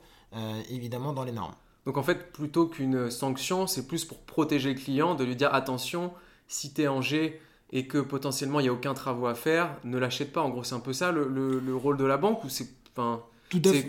évidemment 0.70 1.12
dans 1.12 1.24
les 1.24 1.32
normes. 1.32 1.54
Donc 1.86 1.96
en 1.96 2.02
fait, 2.02 2.32
plutôt 2.32 2.66
qu'une 2.66 3.10
sanction, 3.10 3.66
c'est 3.66 3.86
plus 3.86 4.04
pour 4.04 4.18
protéger 4.18 4.74
le 4.74 4.78
client, 4.78 5.14
de 5.14 5.24
lui 5.24 5.36
dire 5.36 5.54
attention, 5.54 6.12
si 6.48 6.74
tu 6.74 6.82
es 6.82 6.88
en 6.88 7.00
G 7.00 7.40
et 7.72 7.86
que 7.86 7.98
potentiellement 7.98 8.60
il 8.60 8.64
n'y 8.64 8.68
a 8.68 8.72
aucun 8.72 8.94
travaux 8.94 9.26
à 9.26 9.34
faire, 9.34 9.76
ne 9.84 9.96
l'achète 9.96 10.32
pas. 10.32 10.42
En 10.42 10.50
gros, 10.50 10.64
c'est 10.64 10.74
un 10.74 10.80
peu 10.80 10.92
ça 10.92 11.12
le, 11.12 11.76
rôle 11.76 11.96
de 11.96 12.04
la 12.04 12.16
banque 12.16 12.44
ou 12.44 12.48
c'est 12.48 12.68
enfin, 12.92 13.22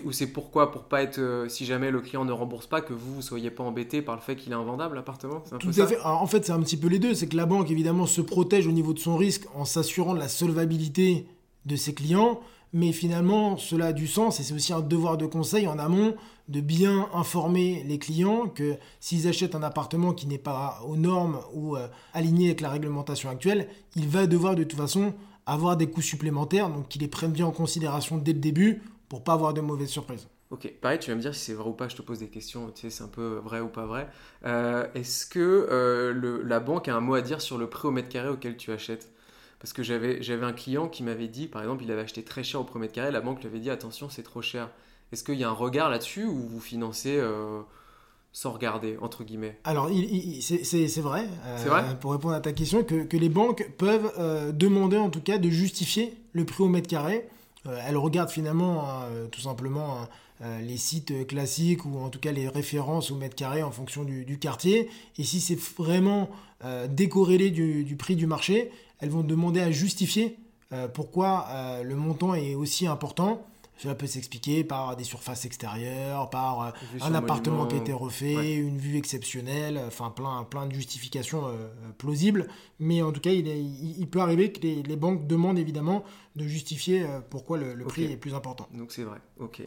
ou 0.05 0.11
c'est 0.11 0.27
pourquoi? 0.27 0.71
Pour 0.71 0.83
pas 0.83 1.01
être 1.01 1.17
euh, 1.17 1.49
si 1.49 1.65
jamais 1.65 1.89
le 1.89 2.01
client 2.01 2.23
ne 2.23 2.31
rembourse 2.31 2.67
pas 2.67 2.81
que 2.81 2.93
vous 2.93 3.17
ne 3.17 3.21
soyez 3.21 3.49
pas 3.49 3.63
embêté 3.63 4.03
par 4.03 4.15
le 4.15 4.21
fait 4.21 4.35
qu'il 4.35 4.51
est 4.51 4.55
invendable 4.55 4.95
l'appartement? 4.95 5.43
Tout 5.59 5.69
à 5.77 5.87
fait. 5.87 5.99
en 6.03 6.27
fait, 6.27 6.45
c'est 6.45 6.51
un 6.51 6.59
petit 6.59 6.77
peu 6.77 6.87
les 6.87 6.99
deux. 6.99 7.15
C'est 7.15 7.27
que 7.27 7.37
la 7.37 7.47
banque 7.47 7.71
évidemment 7.71 8.05
se 8.05 8.21
protège 8.21 8.67
au 8.67 8.71
niveau 8.71 8.93
de 8.93 8.99
son 8.99 9.17
risque 9.17 9.45
en 9.55 9.65
s'assurant 9.65 10.13
de 10.13 10.19
la 10.19 10.27
solvabilité 10.27 11.27
de 11.65 11.75
ses 11.75 11.93
clients, 11.93 12.39
mais 12.73 12.91
finalement 12.91 13.57
cela 13.57 13.87
a 13.87 13.93
du 13.93 14.07
sens 14.07 14.39
et 14.39 14.43
c'est 14.43 14.53
aussi 14.53 14.71
un 14.71 14.81
devoir 14.81 15.17
de 15.17 15.25
conseil 15.25 15.67
en 15.67 15.79
amont 15.79 16.15
de 16.47 16.61
bien 16.61 17.09
informer 17.13 17.83
les 17.87 17.99
clients 17.99 18.47
que 18.47 18.77
s'ils 18.99 19.27
achètent 19.27 19.55
un 19.55 19.63
appartement 19.63 20.13
qui 20.13 20.27
n'est 20.27 20.37
pas 20.37 20.81
aux 20.85 20.95
normes 20.95 21.39
ou 21.53 21.75
euh, 21.75 21.87
aligné 22.13 22.47
avec 22.47 22.61
la 22.61 22.69
réglementation 22.69 23.29
actuelle, 23.29 23.67
il 23.95 24.07
va 24.07 24.27
devoir 24.27 24.55
de 24.55 24.63
toute 24.63 24.79
façon 24.79 25.13
avoir 25.45 25.77
des 25.77 25.89
coûts 25.89 26.01
supplémentaires, 26.01 26.69
donc 26.69 26.87
qu'ils 26.89 27.01
les 27.01 27.07
prennent 27.07 27.31
bien 27.31 27.45
en 27.45 27.51
considération 27.51 28.17
dès 28.17 28.33
le 28.33 28.39
début 28.39 28.81
pour 29.09 29.23
pas 29.23 29.33
avoir 29.33 29.53
de 29.53 29.61
mauvaises 29.61 29.89
surprises. 29.89 30.27
Ok, 30.49 30.71
pareil, 30.79 30.99
tu 30.99 31.09
vas 31.09 31.17
me 31.17 31.21
dire 31.21 31.35
si 31.35 31.41
c'est 31.41 31.53
vrai 31.53 31.67
ou 31.67 31.73
pas, 31.73 31.89
je 31.89 31.95
te 31.97 32.01
pose 32.01 32.19
des 32.19 32.29
questions, 32.29 32.71
tu 32.71 32.81
sais, 32.81 32.89
c'est 32.89 33.03
un 33.03 33.09
peu 33.09 33.41
vrai 33.43 33.59
ou 33.59 33.67
pas 33.67 33.85
vrai. 33.85 34.09
Euh, 34.45 34.87
est-ce 34.95 35.25
que 35.25 35.39
euh, 35.69 36.41
la 36.45 36.61
banque 36.61 36.87
a 36.87 36.95
un 36.95 37.01
mot 37.01 37.15
à 37.15 37.21
dire 37.21 37.41
sur 37.41 37.57
le 37.57 37.69
prix 37.69 37.89
au 37.89 37.91
mètre 37.91 38.07
carré 38.07 38.29
auquel 38.29 38.55
tu 38.55 38.71
achètes? 38.71 39.11
Parce 39.59 39.73
que 39.73 39.83
j'avais 39.83 40.45
un 40.45 40.53
client 40.53 40.87
qui 40.87 41.03
m'avait 41.03 41.27
dit, 41.27 41.47
par 41.47 41.61
exemple, 41.61 41.83
il 41.83 41.91
avait 41.91 42.03
acheté 42.03 42.23
très 42.23 42.43
cher 42.43 42.61
au 42.61 42.63
premier 42.63 42.83
mètre 42.83 42.93
carré, 42.93 43.11
la 43.11 43.19
banque 43.19 43.41
lui 43.41 43.47
avait 43.47 43.59
dit, 43.59 43.69
attention, 43.69 44.07
c'est 44.07 44.23
trop 44.23 44.41
cher. 44.41 44.69
Est-ce 45.11 45.23
qu'il 45.23 45.35
y 45.35 45.43
a 45.43 45.49
un 45.49 45.53
regard 45.53 45.89
là-dessus 45.89 46.25
ou 46.25 46.47
vous 46.47 46.59
financez 46.59 47.15
euh, 47.15 47.61
sans 48.33 48.51
regarder, 48.51 48.97
entre 49.01 49.23
guillemets? 49.23 49.57
Alors, 49.63 49.89
c'est 50.41 51.01
vrai, 51.01 51.27
euh, 51.45 51.93
pour 51.93 52.11
répondre 52.11 52.33
à 52.33 52.41
ta 52.41 52.51
question, 52.51 52.83
que, 52.83 53.15
les 53.15 53.29
banques 53.29 53.69
peuvent 53.77 54.11
euh, 54.19 54.51
demander 54.51 54.97
en 54.97 55.09
tout 55.09 55.21
cas 55.21 55.37
de 55.37 55.49
justifier 55.49 56.13
le 56.33 56.45
prix 56.45 56.63
au 56.63 56.67
mètre 56.67 56.89
carré. 56.89 57.27
elles 57.65 57.97
regardent 57.97 58.29
finalement 58.29 58.85
tout 59.31 59.41
simplement 59.41 60.07
les 60.61 60.77
sites 60.77 61.25
classiques 61.25 61.83
ou 61.85 61.97
en 61.97 62.09
tout 62.09 62.19
cas 62.19 62.31
les 62.31 62.47
références 62.47 63.09
au 63.09 63.15
mètre 63.15 63.35
carré 63.35 63.63
en 63.63 63.71
fonction 63.71 64.03
du, 64.03 64.37
quartier. 64.39 64.89
Et 65.17 65.23
si 65.23 65.41
c'est 65.41 65.59
vraiment 65.77 66.29
décorrélé 66.89 67.49
du, 67.49 67.83
du, 67.83 67.95
prix 67.95 68.15
du 68.15 68.27
marché, 68.27 68.71
elles 68.99 69.09
vont 69.09 69.23
demander 69.23 69.61
à 69.61 69.71
justifier 69.71 70.37
pourquoi 70.93 71.47
le 71.83 71.95
montant 71.95 72.35
est 72.35 72.53
aussi 72.53 72.85
important. 72.85 73.43
Cela 73.77 73.93
peut 73.95 74.07
s'expliquer 74.07 74.63
par 74.63 74.95
des 74.95 75.03
surfaces 75.03 75.45
extérieures, 75.45 76.29
par 76.29 76.61
euh, 76.61 76.71
un 77.01 77.13
appartement 77.13 77.67
qui 77.67 77.75
a 77.75 77.77
été 77.77 77.93
refait, 77.93 78.55
une 78.55 78.77
vue 78.77 78.97
exceptionnelle, 78.97 79.79
enfin 79.85 80.09
plein, 80.09 80.43
plein 80.43 80.65
de 80.65 80.73
justifications 80.73 81.45
euh, 81.45 81.51
euh, 81.51 81.67
plausibles. 81.97 82.47
Mais 82.79 83.01
en 83.01 83.11
tout 83.11 83.21
cas, 83.21 83.31
il, 83.31 83.47
il, 83.47 84.07
peut 84.07 84.19
arriver 84.19 84.51
que 84.51 84.61
les, 84.61 84.95
banques 84.95 85.27
demandent 85.27 85.59
évidemment 85.59 86.03
de 86.35 86.47
justifier 86.47 87.05
pourquoi 87.29 87.57
le, 87.57 87.75
prix 87.85 88.11
est 88.11 88.17
plus 88.17 88.33
important. 88.33 88.67
Donc 88.73 88.91
c'est 88.91 89.03
vrai, 89.03 89.17
ok. 89.39 89.63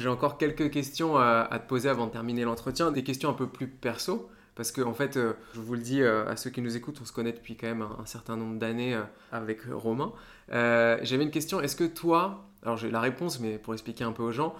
J'ai 0.00 0.08
encore 0.08 0.38
quelques 0.38 0.70
questions 0.70 1.16
à, 1.16 1.46
te 1.52 1.68
poser 1.68 1.88
avant 1.88 2.06
de 2.06 2.12
terminer 2.12 2.44
l'entretien, 2.44 2.90
des 2.90 3.04
questions 3.04 3.28
un 3.28 3.34
peu 3.34 3.46
plus 3.46 3.68
perso, 3.68 4.30
Parce 4.54 4.72
que, 4.72 4.80
en 4.80 4.94
fait, 4.94 5.16
euh, 5.16 5.34
je 5.54 5.60
vous 5.60 5.74
le 5.74 5.80
dis 5.80 6.02
à 6.02 6.36
ceux 6.36 6.50
qui 6.50 6.62
nous 6.62 6.76
écoutent, 6.76 6.98
on 7.02 7.04
se 7.04 7.12
connaît 7.12 7.32
depuis 7.32 7.56
quand 7.56 7.66
même 7.66 7.82
un, 7.82 8.06
certain 8.06 8.36
nombre 8.36 8.58
d'années 8.58 8.98
avec 9.30 9.60
Romain. 9.70 10.12
J'avais 10.48 11.22
une 11.22 11.30
question. 11.30 11.60
Est-ce 11.60 11.76
que 11.76 11.84
toi, 11.84 12.48
alors 12.62 12.76
j'ai 12.76 12.90
la 12.90 13.00
réponse, 13.00 13.40
mais 13.40 13.58
pour 13.58 13.74
expliquer 13.74 14.04
un 14.04 14.12
peu 14.12 14.22
aux 14.22 14.32
gens, 14.32 14.54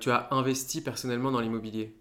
tu 0.00 0.10
as 0.10 0.28
investi 0.30 0.80
personnellement 0.80 1.30
dans 1.30 1.40
l'immobilier? 1.40 1.94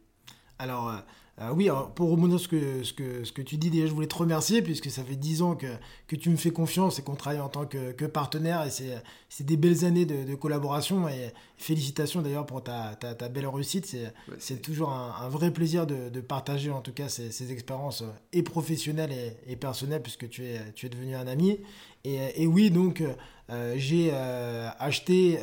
Alors, 0.57 0.93
euh, 1.39 1.51
oui, 1.53 1.69
pour 1.93 2.09
rebondir 2.09 2.39
sur 2.39 2.49
ce 2.49 2.93
que, 2.93 3.23
ce, 3.23 3.31
que, 3.31 3.43
tu 3.43 3.57
dis, 3.57 3.69
déjà, 3.69 3.85
je 3.85 3.93
voulais 3.93 4.07
te 4.07 4.15
remercier 4.15 4.63
puisque 4.63 4.89
ça 4.89 5.03
fait 5.03 5.15
10 5.15 5.43
ans 5.43 5.55
que, 5.55 5.67
que 6.07 6.15
tu 6.15 6.31
me 6.31 6.35
fais 6.35 6.49
confiance 6.49 6.97
et 6.97 7.03
qu'on 7.03 7.15
travaille 7.15 7.41
en 7.41 7.49
tant 7.49 7.67
que, 7.67 7.91
que 7.91 8.05
partenaire 8.05 8.63
et 8.65 8.71
c'est 8.71 9.43
des 9.43 9.55
belles 9.55 9.85
années 9.85 10.05
de, 10.05 10.33
collaboration 10.33 11.07
et 11.07 11.31
félicitations 11.57 12.23
d'ailleurs 12.23 12.47
pour 12.47 12.63
ta, 12.63 12.95
ta, 12.95 13.29
belle 13.29 13.45
réussite. 13.45 13.95
C'est 14.39 14.61
toujours 14.63 14.91
un, 14.91 15.29
vrai 15.29 15.51
plaisir 15.51 15.85
de, 15.85 16.09
de, 16.09 16.21
partager 16.21 16.71
en 16.71 16.81
tout 16.81 16.93
cas 16.93 17.07
ces, 17.07 17.31
ces 17.31 17.51
expériences 17.51 18.01
euh, 18.01 18.11
et 18.33 18.41
professionnelles 18.41 19.13
et, 19.45 19.55
personnelles 19.55 20.01
puisque 20.01 20.27
tu 20.29 20.43
es, 20.43 20.59
tu 20.73 20.87
es 20.87 20.89
devenu 20.89 21.15
un 21.15 21.27
ami. 21.27 21.59
Et, 22.03 22.17
et 22.41 22.47
oui, 22.47 22.71
donc 22.71 23.03
euh, 23.51 23.75
j'ai 23.77 24.11
acheté 24.11 25.37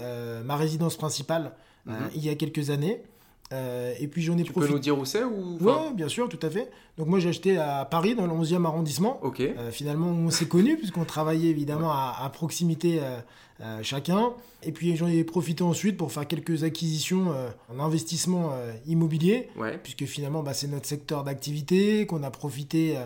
ma 0.45 0.57
résidence 0.57 0.97
principale 0.97 1.53
mm-hmm. 1.87 2.11
il 2.17 2.25
y 2.25 2.31
a 2.31 2.35
quelques 2.35 2.71
années. 2.71 3.01
Euh, 3.55 3.95
et 4.01 4.09
puis 4.09 4.23
j'en 4.23 4.37
ai 4.37 4.43
tu 4.43 4.53
peux 4.53 4.67
nous 4.67 4.79
dire 4.79 4.99
où 4.99 5.05
c'est 5.05 5.23
ou... 5.23 5.59
Oui, 5.61 5.73
bien 5.95 6.09
sûr, 6.09 6.29
tout 6.29 6.39
à 6.43 6.51
fait. 6.51 6.71
Donc 6.99 7.07
moi 7.07 7.21
j'ai 7.21 7.29
acheté 7.29 7.57
à 7.57 7.85
Paris, 7.85 8.15
dans 8.15 8.27
le 8.27 8.33
11e 8.33 8.65
arrondissement. 8.65 9.21
Ok. 9.23 9.41
Euh, 9.41 9.71
finalement, 9.71 10.09
on 10.09 10.31
s'est 10.31 10.49
connus, 10.49 10.77
puisqu'on 10.77 11.05
travaillait 11.05 11.51
évidemment 11.51 11.93
à, 11.93 12.29
proximité 12.33 13.01
euh, 13.61 13.83
chacun. 13.83 14.33
Et 14.65 14.73
puis 14.73 14.97
j'en 14.97 15.07
ai 15.07 15.23
profité 15.25 15.63
ensuite 15.63 15.97
pour 15.97 16.11
faire 16.11 16.27
quelques 16.27 16.65
acquisitions 16.65 17.33
en 17.73 17.81
investissement 17.81 18.53
immobilier, 18.87 19.49
ouais. 19.57 19.79
puisque 19.83 20.05
finalement 20.07 20.43
bah, 20.43 20.55
c'est 20.55 20.69
notre 20.69 20.87
secteur 20.87 21.23
d'activité, 21.23 22.07
qu'on 22.07 22.23
a 22.23 22.31
profité 22.31 22.97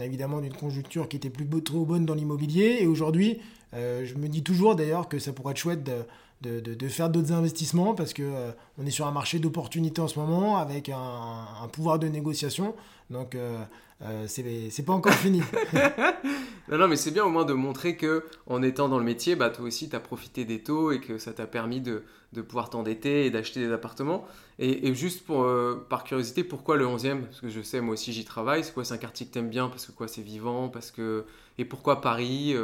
évidemment 0.00 0.40
d'une 0.40 0.54
conjoncture 0.54 1.08
qui 1.08 1.16
était 1.16 1.30
plus 1.30 1.46
trop 1.62 1.84
bonne 1.84 2.06
dans 2.06 2.14
l'immobilier. 2.14 2.78
Et 2.80 2.86
aujourd'hui, 2.86 3.40
je 3.74 4.14
me 4.14 4.28
dis 4.28 4.42
toujours 4.42 4.76
d'ailleurs 4.76 5.08
que 5.08 5.18
ça 5.18 5.32
pourrait 5.32 5.52
être 5.52 5.58
chouette 5.58 5.84
de 5.84 6.04
de, 6.40 6.60
de, 6.60 6.88
faire 6.88 7.10
d'autres 7.10 7.32
investissements 7.32 7.94
parce 7.94 8.12
que 8.12 8.22
euh, 8.22 8.50
on 8.78 8.86
est 8.86 8.90
sur 8.90 9.06
un 9.06 9.12
marché 9.12 9.38
d'opportunités 9.38 10.00
en 10.00 10.08
ce 10.08 10.18
moment 10.18 10.56
avec 10.56 10.88
un, 10.88 11.68
pouvoir 11.72 11.98
de 11.98 12.08
négociation. 12.08 12.74
Donc 13.10 13.34
euh, 13.34 13.62
euh 14.02 14.24
c'est 14.26 14.84
pas 14.84 14.92
encore 14.92 15.12
fini. 15.12 15.42
non, 16.70 16.88
mais 16.88 16.96
c'est 16.96 17.10
bien 17.10 17.24
au 17.24 17.30
moins 17.30 17.44
de 17.44 17.52
montrer 17.52 17.96
que 17.96 18.24
en 18.46 18.62
étant 18.62 18.88
dans 18.88 18.98
le 18.98 19.04
métier, 19.04 19.36
bah, 19.36 19.50
toi 19.50 19.66
aussi 19.66 19.90
tu 19.90 19.96
as 19.96 20.00
profité 20.00 20.44
des 20.44 20.62
taux 20.62 20.92
et 20.92 21.00
que 21.00 21.18
ça 21.18 21.32
t'a 21.32 21.46
permis 21.46 21.80
de, 21.80 22.04
de 22.32 22.40
pouvoir 22.40 22.70
t'endetter 22.70 23.26
et 23.26 23.30
d'acheter 23.30 23.60
des 23.60 23.72
appartements. 23.72 24.26
Et, 24.58 24.94
juste 24.94 25.24
pour, 25.24 25.44
euh, 25.44 25.86
par 25.88 26.04
curiosité, 26.04 26.44
pourquoi 26.44 26.76
le 26.76 26.86
11e 26.86 27.22
Parce 27.22 27.40
que 27.40 27.48
je 27.48 27.62
sais, 27.62 27.80
moi 27.80 27.94
aussi 27.94 28.12
j'y 28.12 28.26
travaille. 28.26 28.62
C'est 28.62 28.74
quoi 28.74 28.84
C'est 28.84 28.92
un 28.92 28.98
quartier 28.98 29.26
que 29.26 29.32
t'aimes 29.32 29.48
bien 29.48 29.68
Parce 29.68 29.86
que 29.86 29.92
quoi 29.92 30.06
C'est 30.06 30.20
vivant? 30.22 30.68
Parce 30.68 30.90
que... 30.90 31.24
Et 31.56 31.64
pourquoi 31.64 32.02
Paris 32.02 32.54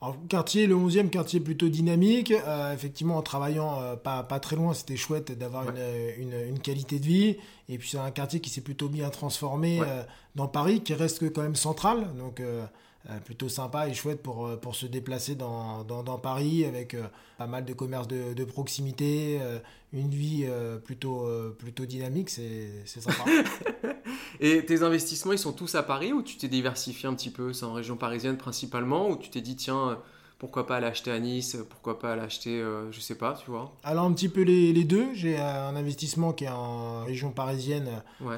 alors, 0.00 0.16
quartier, 0.28 0.68
le 0.68 0.76
11e 0.76 1.10
quartier 1.10 1.40
plutôt 1.40 1.68
dynamique. 1.68 2.30
Euh, 2.30 2.72
effectivement, 2.72 3.16
en 3.16 3.22
travaillant 3.22 3.80
euh, 3.80 3.96
pas, 3.96 4.22
pas, 4.22 4.38
très 4.38 4.54
loin, 4.54 4.72
c'était 4.72 4.96
chouette 4.96 5.36
d'avoir 5.36 5.64
une, 5.68 6.32
une, 6.48 6.58
qualité 6.60 7.00
de 7.00 7.04
vie. 7.04 7.36
Et 7.68 7.78
puis, 7.78 7.88
c'est 7.90 7.98
un 7.98 8.12
quartier 8.12 8.38
qui 8.40 8.48
s'est 8.48 8.60
plutôt 8.60 8.88
bien 8.88 9.10
transformé 9.10 9.80
euh, 9.80 10.04
dans 10.36 10.46
Paris, 10.46 10.82
qui 10.82 10.94
reste 10.94 11.32
quand 11.32 11.42
même 11.42 11.56
central. 11.56 12.14
Donc, 12.16 12.38
euh, 12.38 12.64
plutôt 13.24 13.48
sympa 13.48 13.88
et 13.88 13.94
chouette 13.94 14.22
pour, 14.22 14.46
euh, 14.46 14.56
pour 14.56 14.74
se 14.74 14.86
déplacer 14.86 15.34
dans, 15.34 15.84
dans, 15.84 16.02
dans 16.02 16.18
Paris 16.18 16.64
avec 16.64 16.94
euh, 16.94 17.04
pas 17.38 17.46
mal 17.46 17.64
de 17.64 17.72
commerces 17.72 18.08
de, 18.08 18.34
de 18.34 18.44
proximité, 18.44 19.40
une 19.92 20.10
vie 20.10 20.46
plutôt, 20.84 21.28
plutôt 21.56 21.86
dynamique, 21.86 22.30
c'est 22.30 22.84
sympa. 22.84 23.24
et 24.40 24.64
tes 24.66 24.82
investissements, 24.82 25.32
ils 25.32 25.38
sont 25.38 25.52
tous 25.52 25.76
à 25.76 25.84
Paris 25.84 26.12
ou 26.12 26.22
tu 26.22 26.36
t'es 26.36 26.48
diversifié 26.48 27.08
un 27.08 27.14
petit 27.14 27.30
peu? 27.30 27.52
C'est 27.52 27.64
en 27.64 27.72
région 27.72 27.96
parisienne 27.96 28.36
principalement 28.36 29.08
ou 29.08 29.16
tu 29.16 29.30
t'es 29.30 29.40
dit, 29.40 29.54
tiens, 29.54 30.00
pourquoi 30.38 30.66
pas 30.66 30.78
l'acheter 30.78 31.10
à 31.10 31.18
Nice, 31.18 31.56
pourquoi 31.68 31.98
pas 31.98 32.14
l'acheter, 32.14 32.60
euh, 32.60 32.92
je 32.92 33.00
sais 33.00 33.16
pas, 33.16 33.34
tu 33.34 33.50
vois 33.50 33.72
Alors 33.82 34.04
un 34.04 34.12
petit 34.12 34.28
peu 34.28 34.42
les, 34.42 34.72
les 34.72 34.84
deux. 34.84 35.12
J'ai 35.12 35.36
un 35.36 35.74
investissement 35.74 36.32
qui 36.32 36.44
est 36.44 36.48
en 36.48 37.04
région 37.04 37.30
parisienne 37.30 37.88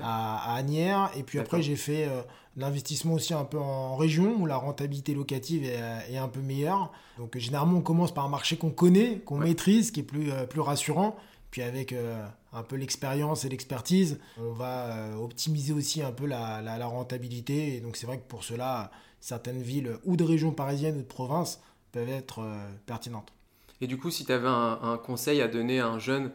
à, 0.02 0.52
à, 0.52 0.56
Agnières, 0.56 1.10
et 1.16 1.22
puis 1.22 1.38
après 1.38 1.60
j'ai 1.60 1.76
fait 1.76 2.06
euh, 2.06 2.22
l'investissement 2.56 3.14
aussi 3.14 3.34
un 3.34 3.44
peu 3.44 3.58
en 3.58 3.96
région 3.96 4.34
où 4.40 4.46
la 4.46 4.56
rentabilité 4.56 5.12
locative 5.12 5.64
est, 5.64 5.78
est, 6.10 6.16
un 6.16 6.28
peu 6.28 6.40
meilleure. 6.40 6.90
Donc 7.18 7.36
généralement 7.36 7.78
on 7.78 7.82
commence 7.82 8.14
par 8.14 8.24
un 8.24 8.30
marché 8.30 8.56
qu'on 8.56 8.70
connaît, 8.70 9.18
qu'on 9.18 9.36
maîtrise, 9.36 9.90
qui 9.90 10.00
est 10.00 10.04
plus, 10.04 10.32
euh, 10.32 10.46
plus 10.46 10.60
rassurant. 10.60 11.16
Puis 11.50 11.62
avec 11.62 11.92
un 12.52 12.62
peu 12.62 12.76
l'expérience 12.76 13.44
et 13.44 13.48
l'expertise, 13.48 14.20
on 14.38 14.52
va 14.52 15.18
optimiser 15.20 15.72
aussi 15.72 16.00
un 16.00 16.12
peu 16.12 16.24
la, 16.24 16.62
la, 16.62 16.78
la 16.78 16.86
rentabilité. 16.86 17.74
Et 17.74 17.80
donc 17.80 17.96
c'est 17.96 18.06
vrai 18.06 18.18
que 18.18 18.28
pour 18.28 18.44
cela, 18.44 18.92
certaines 19.18 19.60
villes 19.60 19.98
ou 20.04 20.16
de 20.16 20.22
région 20.22 20.52
parisienne 20.52 20.96
ou 20.96 21.00
de 21.00 21.06
province 21.06 21.60
peuvent 21.92 22.08
être 22.08 22.40
euh, 22.40 22.68
pertinentes. 22.86 23.32
Et 23.80 23.86
du 23.86 23.96
coup, 23.96 24.10
si 24.10 24.24
tu 24.24 24.32
avais 24.32 24.48
un, 24.48 24.98
conseil 25.02 25.40
à 25.40 25.48
donner 25.48 25.80
à 25.80 25.88
un 25.88 25.98
jeune 25.98 26.30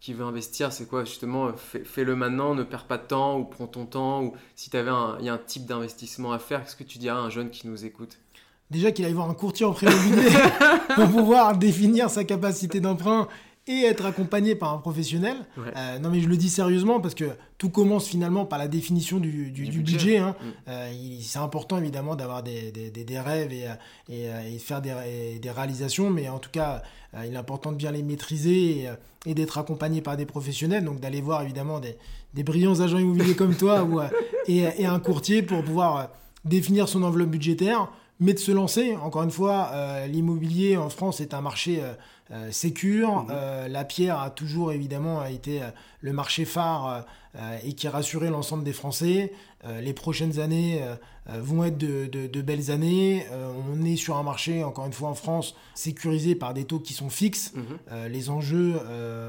qui 0.00 0.14
veut 0.14 0.24
investir, 0.24 0.72
c'est 0.72 0.86
quoi 0.86 1.04
justement 1.04 1.46
euh, 1.46 1.52
Fais-le 1.84 2.16
maintenant, 2.16 2.54
ne 2.54 2.64
perds 2.64 2.86
pas 2.86 2.98
de 2.98 3.06
temps 3.06 3.38
ou 3.38 3.44
prends 3.44 3.66
ton 3.66 3.86
temps. 3.86 4.22
Ou 4.22 4.34
si 4.56 4.70
tu 4.70 4.76
avais 4.76 4.90
un, 4.90 5.18
y 5.20 5.28
a 5.28 5.34
un 5.34 5.38
type 5.38 5.66
d'investissement 5.66 6.32
à 6.32 6.38
faire, 6.38 6.64
qu'est-ce 6.64 6.76
que 6.76 6.84
tu 6.84 6.98
dirais 6.98 7.16
à 7.16 7.20
un 7.20 7.30
jeune 7.30 7.50
qui 7.50 7.68
nous 7.68 7.84
écoute? 7.84 8.18
Déjà 8.70 8.92
qu'il 8.92 9.04
aille 9.04 9.14
voir 9.14 9.30
un 9.30 9.34
courtier 9.34 9.64
en 9.64 9.72
prêt 9.72 9.86
immobilier 9.86 10.28
pour 10.94 11.08
pouvoir 11.08 11.56
définir 11.56 12.10
sa 12.10 12.24
capacité 12.24 12.80
d'emprunt 12.80 13.28
et 13.68 13.84
être 13.84 14.06
accompagné 14.06 14.54
par 14.54 14.72
un 14.72 14.78
professionnel. 14.78 15.36
Euh, 15.58 15.98
non 15.98 16.08
mais 16.08 16.20
je 16.20 16.28
le 16.28 16.36
dis 16.38 16.48
sérieusement 16.48 17.00
parce 17.00 17.14
que 17.14 17.26
tout 17.58 17.68
commence 17.68 18.08
finalement 18.08 18.46
par 18.46 18.58
la 18.58 18.66
définition 18.66 19.18
du, 19.18 19.52
budget. 19.52 20.18
Hein. 20.18 20.34
Mm. 20.40 20.46
Euh, 20.68 20.92
c'est 21.20 21.38
important 21.38 21.76
évidemment 21.78 22.16
d'avoir 22.16 22.42
des, 22.42 22.72
des, 22.72 22.90
des, 22.90 23.20
rêves 23.20 23.52
et, 23.52 23.64
et, 24.08 24.30
euh, 24.30 24.54
et 24.54 24.58
faire 24.58 24.80
des, 24.80 25.38
des, 25.40 25.50
réalisations, 25.50 26.08
mais 26.08 26.28
en 26.28 26.38
tout 26.38 26.50
cas 26.50 26.82
il 27.24 27.34
est 27.34 27.36
important 27.36 27.72
de 27.72 27.76
bien 27.76 27.92
les 27.92 28.02
maîtriser 28.02 28.82
et, 28.82 28.88
et 29.26 29.34
d'être 29.34 29.58
accompagné 29.58 30.00
par 30.00 30.16
des 30.16 30.26
professionnels, 30.26 30.84
donc 30.84 31.00
d'aller 31.00 31.20
voir 31.20 31.42
évidemment 31.42 31.80
des, 31.80 32.42
brillants 32.42 32.80
agents 32.80 32.98
immobiliers 32.98 33.34
comme 33.34 33.54
toi 33.54 33.82
ou, 33.90 34.00
et, 34.46 34.86
un 34.86 34.98
courtier 34.98 35.42
pour 35.42 35.62
pouvoir 35.62 36.10
définir 36.44 36.88
son 36.88 37.02
enveloppe 37.02 37.30
budgétaire, 37.30 37.90
mais 38.20 38.32
de 38.32 38.38
se 38.38 38.52
lancer. 38.52 38.96
Encore 38.96 39.22
une 39.22 39.30
fois, 39.30 39.70
l'immobilier 40.06 40.76
en 40.76 40.88
France 40.90 41.20
est 41.20 41.34
un 41.34 41.40
marché 41.40 41.82
euh, 42.30 42.50
sécure. 42.50 43.22
Mhm. 43.22 43.28
Euh, 43.30 43.68
la 43.68 43.84
pierre 43.84 44.20
a 44.20 44.28
toujours 44.28 44.72
évidemment 44.72 45.24
été 45.24 45.62
euh, 45.62 45.70
le 46.02 46.12
marché 46.12 46.44
phare 46.44 47.04
et 47.62 47.74
qui 47.74 47.86
a 47.86 47.90
rassuré 47.90 48.30
l'ensemble 48.30 48.64
des 48.64 48.72
Français. 48.72 49.32
les 49.80 49.92
prochaines 49.92 50.40
années 50.40 50.82
vont 51.28 51.62
être 51.62 51.78
de, 51.78 52.40
belles 52.40 52.72
années. 52.72 53.26
on 53.70 53.84
est 53.84 53.96
sur 53.96 54.16
un 54.16 54.24
marché, 54.24 54.64
encore 54.64 54.86
une 54.86 54.92
fois 54.92 55.10
en 55.10 55.14
France, 55.14 55.54
sécurisé 55.74 56.34
par 56.34 56.52
des 56.52 56.64
taux 56.64 56.80
qui 56.80 56.94
sont 56.94 57.10
fixes. 57.10 57.52
Mhm. 57.54 58.08
les 58.08 58.30
enjeux, 58.30 58.80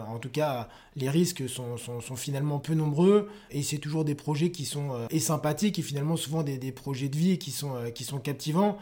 en 0.07 0.17
tout 0.17 0.29
cas, 0.29 0.69
les 0.95 1.09
risques 1.09 1.47
sont, 1.47 1.75
finalement 2.15 2.57
peu 2.57 2.73
nombreux. 2.73 3.29
Et 3.51 3.61
c'est 3.61 3.77
toujours 3.77 4.05
des 4.05 4.15
projets 4.15 4.49
qui 4.49 4.65
sont 4.65 4.91
et 5.11 5.19
sympathiques 5.19 5.77
et 5.77 5.83
finalement 5.83 6.15
souvent 6.15 6.41
des, 6.41 6.71
projets 6.71 7.09
de 7.09 7.17
vie 7.17 7.37
qui 7.37 7.51
sont, 7.51 7.75
qui 7.93 8.05
sont 8.05 8.17
captivants. 8.17 8.79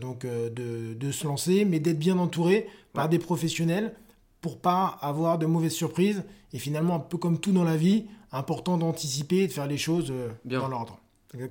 Donc 0.00 0.26
de, 0.26 0.94
de 0.94 1.12
se 1.12 1.26
lancer, 1.26 1.64
mais 1.64 1.80
d'être 1.80 1.98
bien 1.98 2.18
entouré 2.18 2.68
par 2.92 3.08
des 3.08 3.18
professionnels 3.18 3.94
pour 4.40 4.58
pas 4.58 4.98
avoir 5.00 5.38
de 5.38 5.46
mauvaises 5.46 5.72
surprises. 5.72 6.22
Et 6.52 6.58
finalement, 6.58 6.96
un 6.96 7.00
peu 7.00 7.18
comme 7.18 7.38
tout 7.38 7.52
dans 7.52 7.64
la 7.64 7.76
vie, 7.76 8.06
important 8.32 8.78
d'anticiper 8.78 9.38
et 9.38 9.46
de 9.46 9.52
faire 9.52 9.66
les 9.66 9.78
choses 9.78 10.10
euh, 10.10 10.28
dans 10.44 10.68
l'ordre. 10.68 10.98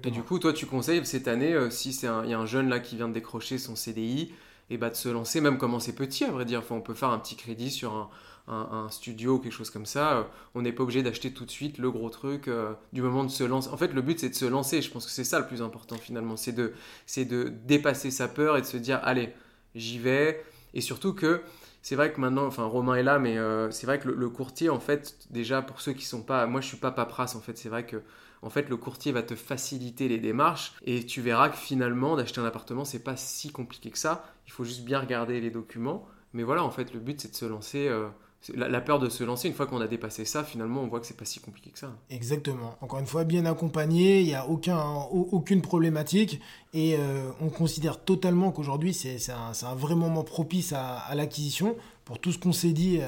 Et 0.04 0.12
du 0.12 0.24
coup, 0.24 0.40
toi, 0.40 0.52
tu 0.52 0.66
conseilles 0.66 1.06
cette 1.06 1.28
année, 1.28 1.54
euh, 1.54 1.70
si 1.70 1.92
il 1.92 2.30
y 2.30 2.34
a 2.34 2.40
un 2.40 2.46
jeune 2.46 2.68
là 2.68 2.80
qui 2.80 2.98
vient 2.98 3.08
de 3.08 3.14
décrocher 3.14 3.58
son 3.58 3.76
CDI, 3.76 4.34
et 4.70 4.78
bah, 4.78 4.90
de 4.90 4.96
se 4.96 5.10
lancer, 5.10 5.42
même 5.42 5.58
commencer 5.58 5.96
petit, 5.96 6.26
à 6.26 6.32
vrai 6.32 6.46
dire. 6.46 6.60
Enfin, 6.60 6.76
on 6.76 6.82
peut 6.82 6.94
faire 6.94 7.10
un 7.10 7.20
petit 7.20 7.36
crédit 7.36 7.72
sur 7.72 7.94
un, 7.94 8.10
un, 8.50 8.90
studio 8.90 9.36
ou 9.36 9.40
quelque 9.40 9.54
chose 9.54 9.70
comme 9.70 9.86
ça. 9.86 10.18
Euh, 10.18 10.24
on 10.56 10.62
n'est 10.62 10.72
pas 10.72 10.84
obligé 10.84 11.04
d'acheter 11.04 11.32
tout 11.32 11.46
de 11.46 11.52
suite 11.52 11.78
le 11.78 11.92
gros 11.92 12.10
truc 12.10 12.50
du 12.94 13.02
moment 13.02 13.24
de 13.24 13.30
se 13.30 13.44
lancer. 13.44 13.70
En 13.70 13.78
fait, 13.78 13.94
le 13.94 14.02
but, 14.02 14.20
c'est 14.20 14.30
de 14.30 14.36
se 14.36 14.46
lancer. 14.46 14.82
Je 14.82 14.92
pense 14.92 15.06
que 15.06 15.12
c'est 15.12 15.24
ça 15.24 15.40
le 15.40 15.48
plus 15.48 15.62
important 15.62 15.98
finalement. 15.98 16.36
C'est 16.38 16.54
de, 16.54 16.74
de 17.18 17.54
dépasser 17.66 18.12
sa 18.12 18.28
peur 18.28 18.58
et 18.58 18.62
de 18.62 18.66
se 18.66 18.78
dire, 18.78 19.00
allez, 19.04 19.34
j'y 19.76 20.00
vais. 20.00 20.44
Et 20.74 20.82
surtout 20.82 21.14
que 21.14 21.42
c'est 21.82 21.96
vrai 21.96 22.12
que 22.12 22.20
maintenant, 22.20 22.46
enfin 22.46 22.66
Romain 22.66 22.96
est 22.96 23.04
là, 23.04 23.20
mais 23.20 23.38
euh, 23.38 23.72
c'est 23.72 23.86
vrai 23.86 24.00
que 24.00 24.10
le, 24.10 24.30
courtier, 24.30 24.70
en 24.70 24.80
fait, 24.80 25.28
déjà 25.30 25.62
pour 25.62 25.82
ceux 25.82 25.94
qui 25.94 26.06
sont 26.06 26.22
pas, 26.22 26.46
moi 26.46 26.62
je 26.62 26.68
suis 26.68 26.78
pas 26.78 26.92
paperasse, 26.92 27.36
en 27.36 27.42
fait, 27.42 27.58
c'est 27.58 27.70
vrai 27.70 27.86
que 27.86 28.02
en 28.42 28.50
fait 28.50 28.70
le 28.70 28.78
courtier 28.78 29.12
va 29.12 29.22
te 29.22 29.36
faciliter 29.36 30.08
les 30.08 30.18
démarches 30.18 30.74
et 30.86 31.06
tu 31.06 31.20
verras 31.20 31.50
que 31.50 31.58
finalement 31.58 32.16
d'acheter 32.16 32.40
un 32.40 32.46
appartement 32.46 32.86
c'est 32.86 33.04
pas 33.04 33.18
si 33.18 33.52
compliqué 33.52 33.92
que 33.92 33.98
ça. 33.98 34.26
Il 34.48 34.52
faut 34.52 34.64
juste 34.64 34.84
bien 34.84 35.00
regarder 35.00 35.42
les 35.42 35.52
documents, 35.52 36.08
mais 36.34 36.44
voilà, 36.44 36.64
en 36.64 36.72
fait 36.72 36.94
le 36.94 37.00
but 37.00 37.20
c'est 37.20 37.32
de 37.32 37.36
se 37.36 37.46
lancer. 37.46 37.88
Euh, 37.88 38.08
la, 38.56 38.82
peur 38.82 39.00
de 39.00 39.10
se 39.10 39.24
lancer, 39.24 39.50
une 39.50 39.54
fois 39.54 39.68
qu'on 39.68 39.82
a 39.82 39.88
dépassé 39.88 40.24
ça, 40.24 40.44
finalement, 40.44 40.82
on 40.82 40.88
voit 40.88 41.02
que 41.02 41.06
c'est 41.06 41.18
pas 41.18 41.26
si 41.26 41.40
compliqué 41.40 41.72
que 41.72 41.80
ça. 41.80 41.92
Exactement. 42.10 42.76
Encore 42.82 43.00
une 43.00 43.06
fois, 43.06 43.26
bien 43.26 43.46
accompagné, 43.46 44.22
il 44.22 44.28
n'y 44.28 44.34
a 44.34 44.48
aucun, 44.48 44.82
aucune 45.12 45.62
problématique 45.62 46.40
et 46.74 46.96
euh, 46.98 47.30
on 47.42 47.50
considère 47.50 48.02
totalement 48.02 48.52
qu'aujourd'hui, 48.52 48.94
c'est 48.94 49.18
un, 49.30 49.52
un, 49.68 49.76
vrai 49.76 49.96
moment 49.96 50.24
propice 50.24 50.74
à, 50.74 51.14
l'acquisition 51.16 51.76
pour 52.06 52.18
tout 52.20 52.32
ce 52.32 52.40
qu'on 52.40 52.54
s'est 52.54 52.72
dit 52.72 53.00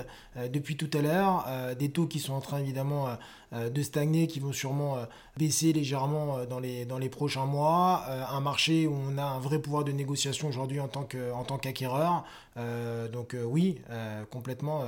depuis 0.54 0.78
tout 0.78 0.90
à 0.96 1.02
l'heure. 1.02 1.48
des 1.80 1.90
taux 1.90 2.06
qui 2.06 2.20
sont 2.20 2.34
en 2.34 2.40
train 2.40 2.60
évidemment 2.60 3.08
de 3.52 3.82
stagner, 3.82 4.28
qui 4.28 4.40
vont 4.40 4.54
sûrement 4.54 4.98
baisser 5.38 5.74
légèrement 5.74 6.46
dans, 6.46 6.60
les, 6.60 6.86
dans 6.86 7.00
les 7.00 7.10
prochains 7.10 7.48
mois. 7.48 8.06
un 8.30 8.40
marché 8.42 8.86
où 8.86 8.94
on 8.94 9.18
a 9.18 9.24
un 9.24 9.40
vrai 9.40 9.58
pouvoir 9.58 9.86
de 9.86 9.92
négociation 9.92 10.50
aujourd'hui 10.50 10.80
en 10.80 10.88
tant 10.88 11.58
qu'acquéreur. 11.58 12.26
donc 13.12 13.36
oui, 13.44 13.82
complètement. 14.30 14.84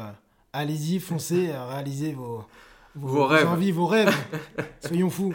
Allez-y, 0.56 1.00
foncez, 1.00 1.52
réalisez 1.52 2.13
vos, 2.13 2.46
vos, 2.94 3.26
rêves. 3.26 3.48
envies, 3.48 3.72
vos 3.72 3.88
rêves. 3.88 4.16
Soyons 4.86 5.10
fous. 5.10 5.34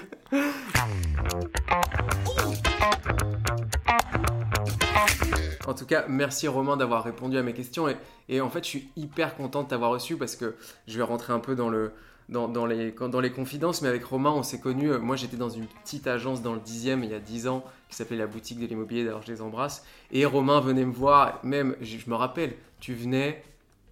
En 5.67 5.75
tout 5.75 5.87
cas, 5.87 6.05
merci 6.09 6.47
Romain 6.47 6.77
d'avoir 6.77 7.03
répondu 7.03 7.37
à 7.37 7.43
mes 7.43 7.53
questions. 7.53 7.89
Et, 8.29 8.41
en 8.41 8.49
fait, 8.49 8.63
je 8.63 8.69
suis 8.69 8.91
hyper 8.95 9.35
content 9.35 9.65
de 9.65 9.69
t'avoir 9.69 9.91
reçu 9.91 10.17
parce 10.17 10.37
que 10.37 10.55
je 10.87 10.97
vais 10.97 11.03
rentrer 11.03 11.33
un 11.33 11.41
peu 11.41 11.57
dans, 11.57 11.69
le, 11.69 11.91
dans, 12.29 12.67
les, 12.67 12.93
dans 12.93 13.21
les 13.21 13.33
confidences. 13.33 13.83
Mais 13.83 13.89
avec 13.89 14.05
Romain, 14.05 14.31
on 14.31 14.45
s'est 14.45 14.61
connus. 14.61 14.93
Moi, 14.99 15.17
j'étais 15.17 15.37
dans 15.37 15.51
une 15.51 15.67
petite 15.67 16.07
agence 16.07 16.43
dans 16.43 16.55
le 16.55 16.61
10e 16.61 17.03
il 17.03 17.11
y 17.11 17.15
a 17.15 17.19
10 17.19 17.49
ans 17.49 17.65
qui 17.89 17.97
s'appelait 17.97 18.19
la 18.19 18.29
boutique 18.29 18.61
de 18.61 18.67
l'immobilier. 18.67 19.03
D'ailleurs, 19.03 19.23
je 19.23 19.33
les 19.33 19.43
embrasse. 19.43 19.85
Et 20.13 20.25
Romain 20.27 20.61
venait 20.61 20.85
me 20.85 20.93
voir. 20.93 21.41
Même, 21.43 21.75
je, 21.81 21.99
je 21.99 22.09
me 22.09 22.15
rappelle, 22.15 22.55
tu 22.79 22.95
venais 22.95 23.43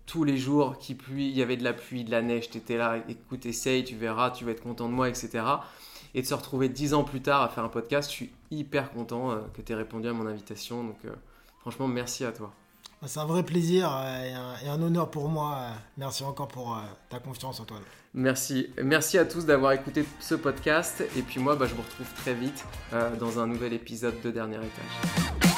tous 0.07 0.25
les 0.25 0.39
jours 0.39 0.79
qui 0.79 0.95
pluie, 0.95 1.29
il 1.29 1.37
y 1.37 1.43
avait 1.43 1.57
de 1.57 1.65
la 1.65 1.73
pluie, 1.73 2.05
de 2.05 2.11
la 2.11 2.23
neige, 2.23 2.49
tu 2.49 2.59
étais 2.59 2.77
là, 2.77 2.99
écoute, 3.09 3.45
essaye, 3.45 3.85
tu 3.85 3.97
verras, 3.97 4.31
tu 4.31 4.45
vas 4.45 4.53
être 4.53 4.63
content 4.63 4.89
de 4.89 4.95
moi, 4.95 5.09
etc. 5.09 5.45
Et 6.15 6.23
de 6.23 6.27
se 6.27 6.35
retrouver 6.35 6.69
dix 6.69 6.95
ans 6.95 7.05
plus 7.05 7.21
tard 7.21 7.43
à 7.43 7.49
faire 7.49 7.65
un 7.65 7.69
podcast, 7.69 8.09
je 8.11 8.15
suis 8.15 8.33
hyper 8.51 8.91
content 8.93 9.33
euh, 9.33 9.41
que 9.55 9.61
tu 9.61 9.73
aies 9.73 9.77
répondu 9.77 10.09
à 10.09 10.13
mon 10.13 10.27
invitation. 10.27 10.85
Donc 10.85 10.97
euh, 11.05 11.11
franchement, 11.61 11.89
merci 11.89 12.25
à 12.25 12.33
toi. 12.33 12.53
Bah, 13.03 13.09
c'est 13.09 13.19
un 13.19 13.27
vrai 13.27 13.43
plaisir 13.43 13.91
euh, 13.93 14.57
et 14.65 14.69
un, 14.69 14.81
honneur 14.81 15.11
pour 15.11 15.29
moi. 15.29 15.67
Merci 15.99 16.23
encore 16.23 16.49
pour 16.49 16.81
ta 17.11 17.19
confiance, 17.19 17.61
Antoine. 17.61 17.83
Merci. 18.15 18.69
Merci 18.83 19.19
à 19.19 19.27
tous 19.27 19.45
d'avoir 19.45 19.73
écouté 19.73 20.07
ce 20.21 20.37
podcast. 20.37 21.05
Et 21.17 21.23
puis 21.23 21.41
moi, 21.41 21.57
bah, 21.57 21.67
je 21.67 21.75
vous 21.75 21.83
retrouve 21.83 22.11
très 22.15 22.33
vite 22.33 22.65
dans 23.21 23.39
un 23.41 23.47
nouvel 23.47 23.75
épisode 23.75 24.19
de 24.23 24.31
Dernier 24.31 24.57
Étage. 24.57 25.56